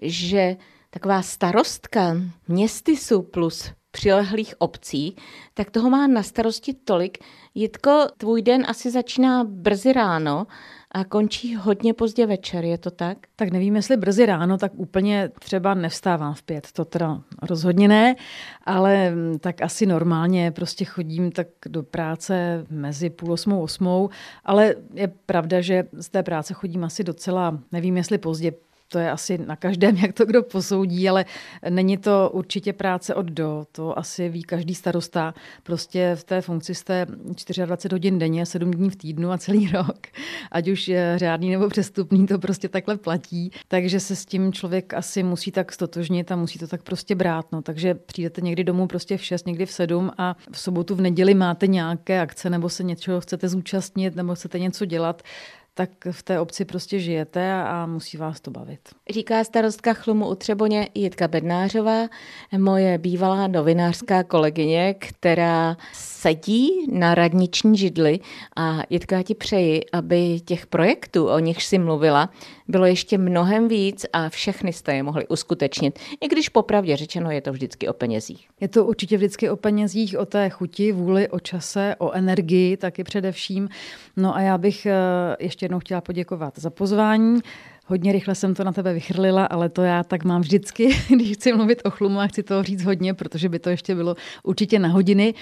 že 0.02 0.56
taková 0.90 1.22
starostka 1.22 2.16
městysu 2.48 3.22
plus 3.22 3.72
přilehlých 3.90 4.54
obcí, 4.58 5.16
tak 5.54 5.70
toho 5.70 5.90
má 5.90 6.06
na 6.06 6.22
starosti 6.22 6.74
tolik. 6.74 7.18
Jitko, 7.54 8.06
tvůj 8.18 8.42
den 8.42 8.64
asi 8.68 8.90
začíná 8.90 9.44
brzy 9.44 9.92
ráno 9.92 10.46
a 10.94 11.04
končí 11.04 11.54
hodně 11.54 11.94
pozdě 11.94 12.26
večer, 12.26 12.64
je 12.64 12.78
to 12.78 12.90
tak? 12.90 13.18
Tak 13.36 13.48
nevím, 13.48 13.76
jestli 13.76 13.96
brzy 13.96 14.26
ráno, 14.26 14.58
tak 14.58 14.72
úplně 14.74 15.30
třeba 15.40 15.74
nevstávám 15.74 16.34
v 16.34 16.42
pět, 16.42 16.68
to 16.72 16.84
teda 16.84 17.20
rozhodně 17.42 17.88
ne, 17.88 18.16
ale 18.64 19.10
mm, 19.10 19.38
tak 19.38 19.62
asi 19.62 19.86
normálně 19.86 20.50
prostě 20.50 20.84
chodím 20.84 21.32
tak 21.32 21.46
do 21.66 21.82
práce 21.82 22.64
mezi 22.70 23.10
půl 23.10 23.32
osmou, 23.32 23.62
osmou, 23.62 24.10
ale 24.44 24.74
je 24.94 25.08
pravda, 25.26 25.60
že 25.60 25.84
z 25.92 26.08
té 26.08 26.22
práce 26.22 26.54
chodím 26.54 26.84
asi 26.84 27.04
docela, 27.04 27.58
nevím 27.72 27.96
jestli 27.96 28.18
pozdě, 28.18 28.52
to 28.88 28.98
je 28.98 29.10
asi 29.10 29.38
na 29.38 29.56
každém, 29.56 29.96
jak 30.02 30.12
to 30.12 30.26
kdo 30.26 30.42
posoudí, 30.42 31.08
ale 31.08 31.24
není 31.70 31.96
to 31.96 32.30
určitě 32.32 32.72
práce 32.72 33.14
od 33.14 33.26
do. 33.26 33.66
To 33.72 33.98
asi 33.98 34.28
ví 34.28 34.42
každý 34.42 34.74
starosta. 34.74 35.34
Prostě 35.62 36.12
v 36.14 36.24
té 36.24 36.40
funkci 36.40 36.74
jste 36.74 37.06
24 37.64 37.94
hodin 37.94 38.18
denně, 38.18 38.46
7 38.46 38.70
dní 38.70 38.90
v 38.90 38.96
týdnu 38.96 39.30
a 39.30 39.38
celý 39.38 39.68
rok. 39.72 40.06
Ať 40.50 40.68
už 40.68 40.88
je 40.88 41.14
řádný 41.16 41.50
nebo 41.50 41.68
přestupný, 41.68 42.26
to 42.26 42.38
prostě 42.38 42.68
takhle 42.68 42.96
platí. 42.96 43.50
Takže 43.68 44.00
se 44.00 44.16
s 44.16 44.26
tím 44.26 44.52
člověk 44.52 44.94
asi 44.94 45.22
musí 45.22 45.50
tak 45.50 45.72
stotožnit 45.72 46.32
a 46.32 46.36
musí 46.36 46.58
to 46.58 46.66
tak 46.66 46.82
prostě 46.82 47.14
brát. 47.14 47.46
No. 47.52 47.62
Takže 47.62 47.94
přijdete 47.94 48.40
někdy 48.40 48.64
domů 48.64 48.86
prostě 48.86 49.16
v 49.16 49.24
6, 49.24 49.46
někdy 49.46 49.66
v 49.66 49.72
7 49.72 50.10
a 50.18 50.36
v 50.52 50.58
sobotu, 50.58 50.94
v 50.94 51.00
neděli 51.00 51.34
máte 51.34 51.66
nějaké 51.66 52.20
akce 52.20 52.50
nebo 52.50 52.68
se 52.68 52.82
něčeho 52.82 53.20
chcete 53.20 53.48
zúčastnit 53.48 54.16
nebo 54.16 54.34
chcete 54.34 54.58
něco 54.58 54.84
dělat, 54.84 55.22
tak 55.74 55.90
v 56.10 56.22
té 56.22 56.40
obci 56.40 56.64
prostě 56.64 56.98
žijete 56.98 57.52
a 57.52 57.86
musí 57.86 58.16
vás 58.16 58.40
to 58.40 58.50
bavit. 58.50 58.80
Říká 59.10 59.44
starostka 59.44 59.94
Chlumu 59.94 60.28
u 60.28 60.34
Třeboně 60.34 60.88
Jitka 60.94 61.28
Bednářová, 61.28 62.08
moje 62.58 62.98
bývalá 62.98 63.46
novinářská 63.46 64.22
kolegyně, 64.22 64.94
která 64.98 65.76
sedí 65.92 66.70
na 66.92 67.14
radniční 67.14 67.78
židli 67.78 68.20
a 68.56 68.82
Jitka, 68.90 69.22
ti 69.22 69.34
přeji, 69.34 69.84
aby 69.92 70.40
těch 70.40 70.66
projektů, 70.66 71.26
o 71.28 71.38
nichž 71.38 71.64
si 71.64 71.78
mluvila, 71.78 72.30
bylo 72.68 72.86
ještě 72.86 73.18
mnohem 73.18 73.68
víc 73.68 74.06
a 74.12 74.28
všechny 74.28 74.72
jste 74.72 74.94
je 74.94 75.02
mohli 75.02 75.26
uskutečnit. 75.26 75.98
I 76.20 76.28
když 76.28 76.48
popravdě 76.48 76.96
řečeno 76.96 77.30
je 77.30 77.40
to 77.40 77.52
vždycky 77.52 77.88
o 77.88 77.92
penězích. 77.92 78.48
Je 78.60 78.68
to 78.68 78.84
určitě 78.84 79.16
vždycky 79.16 79.50
o 79.50 79.56
penězích, 79.56 80.18
o 80.18 80.26
té 80.26 80.50
chuti, 80.50 80.92
vůli, 80.92 81.28
o 81.28 81.40
čase, 81.40 81.94
o 81.98 82.12
energii 82.12 82.76
taky 82.76 83.04
především. 83.04 83.68
No 84.16 84.36
a 84.36 84.40
já 84.40 84.58
bych 84.58 84.86
eh, 84.86 84.94
ještě 85.40 85.64
jednou 85.64 85.78
chtěla 85.78 86.00
poděkovat 86.00 86.58
za 86.58 86.70
pozvání. 86.70 87.40
Hodně 87.86 88.12
rychle 88.12 88.34
jsem 88.34 88.54
to 88.54 88.64
na 88.64 88.72
tebe 88.72 88.92
vychrlila, 88.92 89.46
ale 89.46 89.68
to 89.68 89.82
já 89.82 90.04
tak 90.04 90.24
mám 90.24 90.40
vždycky, 90.40 90.88
když 91.08 91.32
chci 91.32 91.52
mluvit 91.52 91.82
o 91.84 91.90
chlumu 91.90 92.20
a 92.20 92.26
chci 92.26 92.42
toho 92.42 92.62
říct 92.62 92.84
hodně, 92.84 93.14
protože 93.14 93.48
by 93.48 93.58
to 93.58 93.70
ještě 93.70 93.94
bylo 93.94 94.14
určitě 94.42 94.78
na 94.78 94.88
hodiny. 94.88 95.34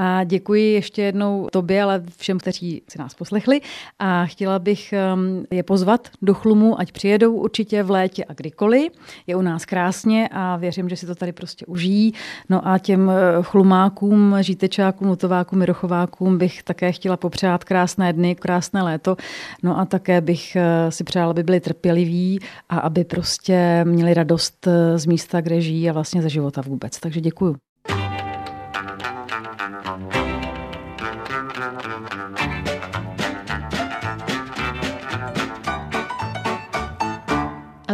A 0.00 0.24
děkuji 0.24 0.72
ještě 0.72 1.02
jednou 1.02 1.48
tobě, 1.52 1.82
ale 1.82 2.02
všem, 2.16 2.38
kteří 2.38 2.82
si 2.88 2.98
nás 2.98 3.14
poslechli. 3.14 3.60
A 3.98 4.26
chtěla 4.26 4.58
bych 4.58 4.94
um, 5.14 5.44
je 5.50 5.62
pozvat 5.62 6.08
do 6.22 6.34
chlumu, 6.34 6.80
ať 6.80 6.92
přijedou 6.92 7.34
určitě 7.34 7.82
v 7.82 7.90
létě 7.90 8.24
a 8.24 8.32
kdykoliv. 8.32 8.92
Je 9.26 9.36
u 9.36 9.42
nás 9.42 9.64
krásně 9.64 10.28
a 10.32 10.56
věřím, 10.56 10.88
že 10.88 10.96
si 10.96 11.06
to 11.06 11.14
tady 11.14 11.32
prostě 11.32 11.66
užijí. 11.66 12.14
No 12.48 12.68
a 12.68 12.78
těm 12.78 13.08
uh, 13.08 13.14
chlumákům, 13.42 14.36
žítečákům, 14.40 15.08
lutovákům, 15.08 15.58
mirochovákům 15.58 16.38
bych 16.38 16.62
také 16.62 16.92
chtěla 16.92 17.16
popřát 17.16 17.64
krásné 17.64 18.12
dny, 18.12 18.34
krásné 18.34 18.82
léto. 18.82 19.16
No 19.62 19.78
a 19.78 19.84
také 19.84 20.20
bych 20.20 20.56
uh, 20.56 20.90
si 20.90 21.04
přála, 21.04 21.30
aby 21.30 21.42
byli 21.42 21.60
trpěliví 21.60 22.40
a 22.68 22.78
aby 22.78 23.04
prostě 23.04 23.84
měli 23.84 24.14
radost 24.14 24.66
uh, 24.66 24.72
z 24.96 25.06
místa, 25.06 25.40
kde 25.40 25.60
žijí 25.60 25.90
a 25.90 25.92
vlastně 25.92 26.22
ze 26.22 26.28
života 26.28 26.62
vůbec. 26.66 27.00
Takže 27.00 27.20
děkuju. 27.20 27.67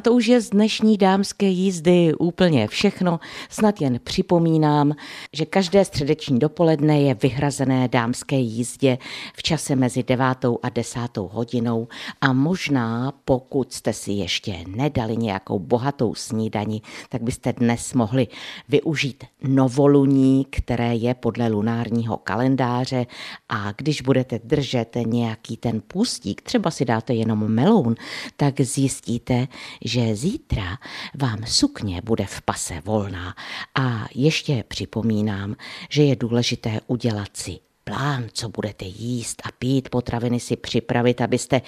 To 0.04 0.12
už 0.12 0.26
je 0.26 0.40
z 0.40 0.50
dnešní 0.50 0.96
dámské 0.96 1.46
jízdy 1.46 2.14
úplně 2.14 2.68
všechno. 2.68 3.20
Snad 3.50 3.80
jen 3.80 4.00
připomínám, 4.04 4.92
že 5.32 5.44
každé 5.44 5.84
středeční 5.84 6.38
dopoledne 6.38 7.00
je 7.00 7.14
vyhrazené 7.14 7.88
dámské 7.88 8.36
jízdě 8.36 8.98
v 9.34 9.42
čase 9.42 9.76
mezi 9.76 10.02
devátou 10.02 10.58
a 10.62 10.68
desátou 10.68 11.28
hodinou 11.32 11.88
a 12.20 12.32
možná, 12.32 13.12
pokud 13.24 13.72
jste 13.72 13.92
si 13.92 14.12
ještě 14.12 14.56
nedali 14.66 15.16
nějakou 15.16 15.58
bohatou 15.58 16.14
snídani, 16.14 16.82
tak 17.08 17.22
byste 17.22 17.52
dnes 17.52 17.94
mohli 17.94 18.28
využít 18.68 19.24
novoluní, 19.42 20.46
které 20.50 20.94
je 20.94 21.14
podle 21.14 21.48
lunárního 21.48 22.16
kalendáře 22.16 23.06
a 23.48 23.72
když 23.76 24.02
budete 24.02 24.40
držet 24.44 24.96
nějaký 25.06 25.56
ten 25.56 25.82
pustík, 25.88 26.42
třeba 26.42 26.70
si 26.70 26.84
dáte 26.84 27.14
jenom 27.14 27.48
meloun, 27.48 27.94
tak 28.36 28.60
zjistíte, 28.60 29.48
že 29.84 29.93
zítra 30.12 30.78
vám 31.14 31.46
sukně 31.46 32.00
bude 32.04 32.26
v 32.26 32.42
pase 32.42 32.80
volná. 32.84 33.34
A 33.74 34.06
ještě 34.14 34.64
připomínám, 34.68 35.56
že 35.90 36.02
je 36.02 36.16
důležité 36.16 36.80
udělat 36.86 37.36
si 37.36 37.58
plán, 37.84 38.24
co 38.32 38.48
budete 38.48 38.84
jíst 38.84 39.42
a 39.44 39.48
pít, 39.58 39.88
potraviny 39.88 40.40
si 40.40 40.56
připravit, 40.56 41.20
abyste 41.20 41.62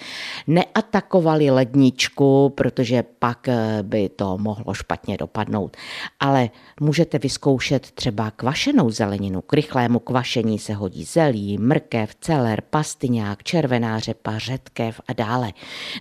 neatakovali 0.47 1.51
ledničku, 1.51 2.49
protože 2.49 3.03
pak 3.19 3.47
eh, 3.47 3.79
by 3.81 4.09
to 4.09 4.37
mohlo 4.37 4.73
špatně 4.73 5.17
dopadnout. 5.17 5.77
Ale 6.19 6.49
můžete 6.79 7.19
vyzkoušet 7.19 7.91
třeba 7.91 8.31
kvašenou 8.31 8.89
zeleninu. 8.89 9.41
K 9.41 9.53
rychlému 9.53 9.99
kvašení 9.99 10.59
se 10.59 10.73
hodí 10.73 11.03
zelí, 11.03 11.57
mrkev, 11.57 12.15
celer, 12.21 12.61
pastyňák, 12.69 13.43
červená 13.43 13.99
řepa, 13.99 14.37
řetkev 14.37 15.01
a 15.07 15.13
dále. 15.13 15.53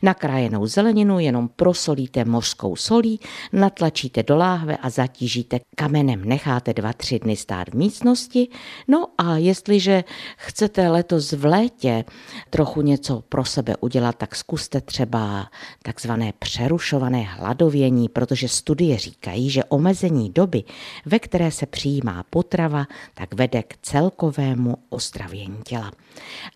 Nakrájenou 0.02 0.66
zeleninu 0.66 1.18
jenom 1.18 1.48
prosolíte 1.56 2.24
mořskou 2.24 2.76
solí, 2.76 3.20
natlačíte 3.52 4.22
do 4.22 4.36
láhve 4.36 4.76
a 4.76 4.90
zatížíte 4.90 5.60
kamenem. 5.76 6.24
Necháte 6.24 6.74
dva, 6.74 6.92
tři 6.92 7.18
dny 7.18 7.36
stát 7.36 7.68
v 7.68 7.74
místnosti. 7.74 8.48
No 8.88 9.06
a 9.18 9.36
jestliže 9.36 10.04
chcete 10.36 10.88
letos 10.88 11.32
v 11.32 11.44
létě 11.44 12.04
trochu 12.50 12.82
něco 12.82 13.22
pro 13.28 13.44
sebe 13.44 13.74
udělat, 13.80 14.16
tak 14.16 14.36
zkuste 14.36 14.80
třeba 14.80 15.50
takzvané 15.82 16.32
přerušované 16.38 17.22
hladovění, 17.22 18.08
protože 18.08 18.48
studie 18.48 18.98
říkají, 18.98 19.50
že 19.50 19.64
omezení 19.64 20.30
doby, 20.30 20.64
ve 21.06 21.18
které 21.18 21.50
se 21.50 21.66
přijímá 21.66 22.22
potrava, 22.30 22.86
tak 23.14 23.34
vede 23.34 23.62
k 23.62 23.76
celkovému 23.82 24.76
ozdravění 24.88 25.58
těla. 25.64 25.92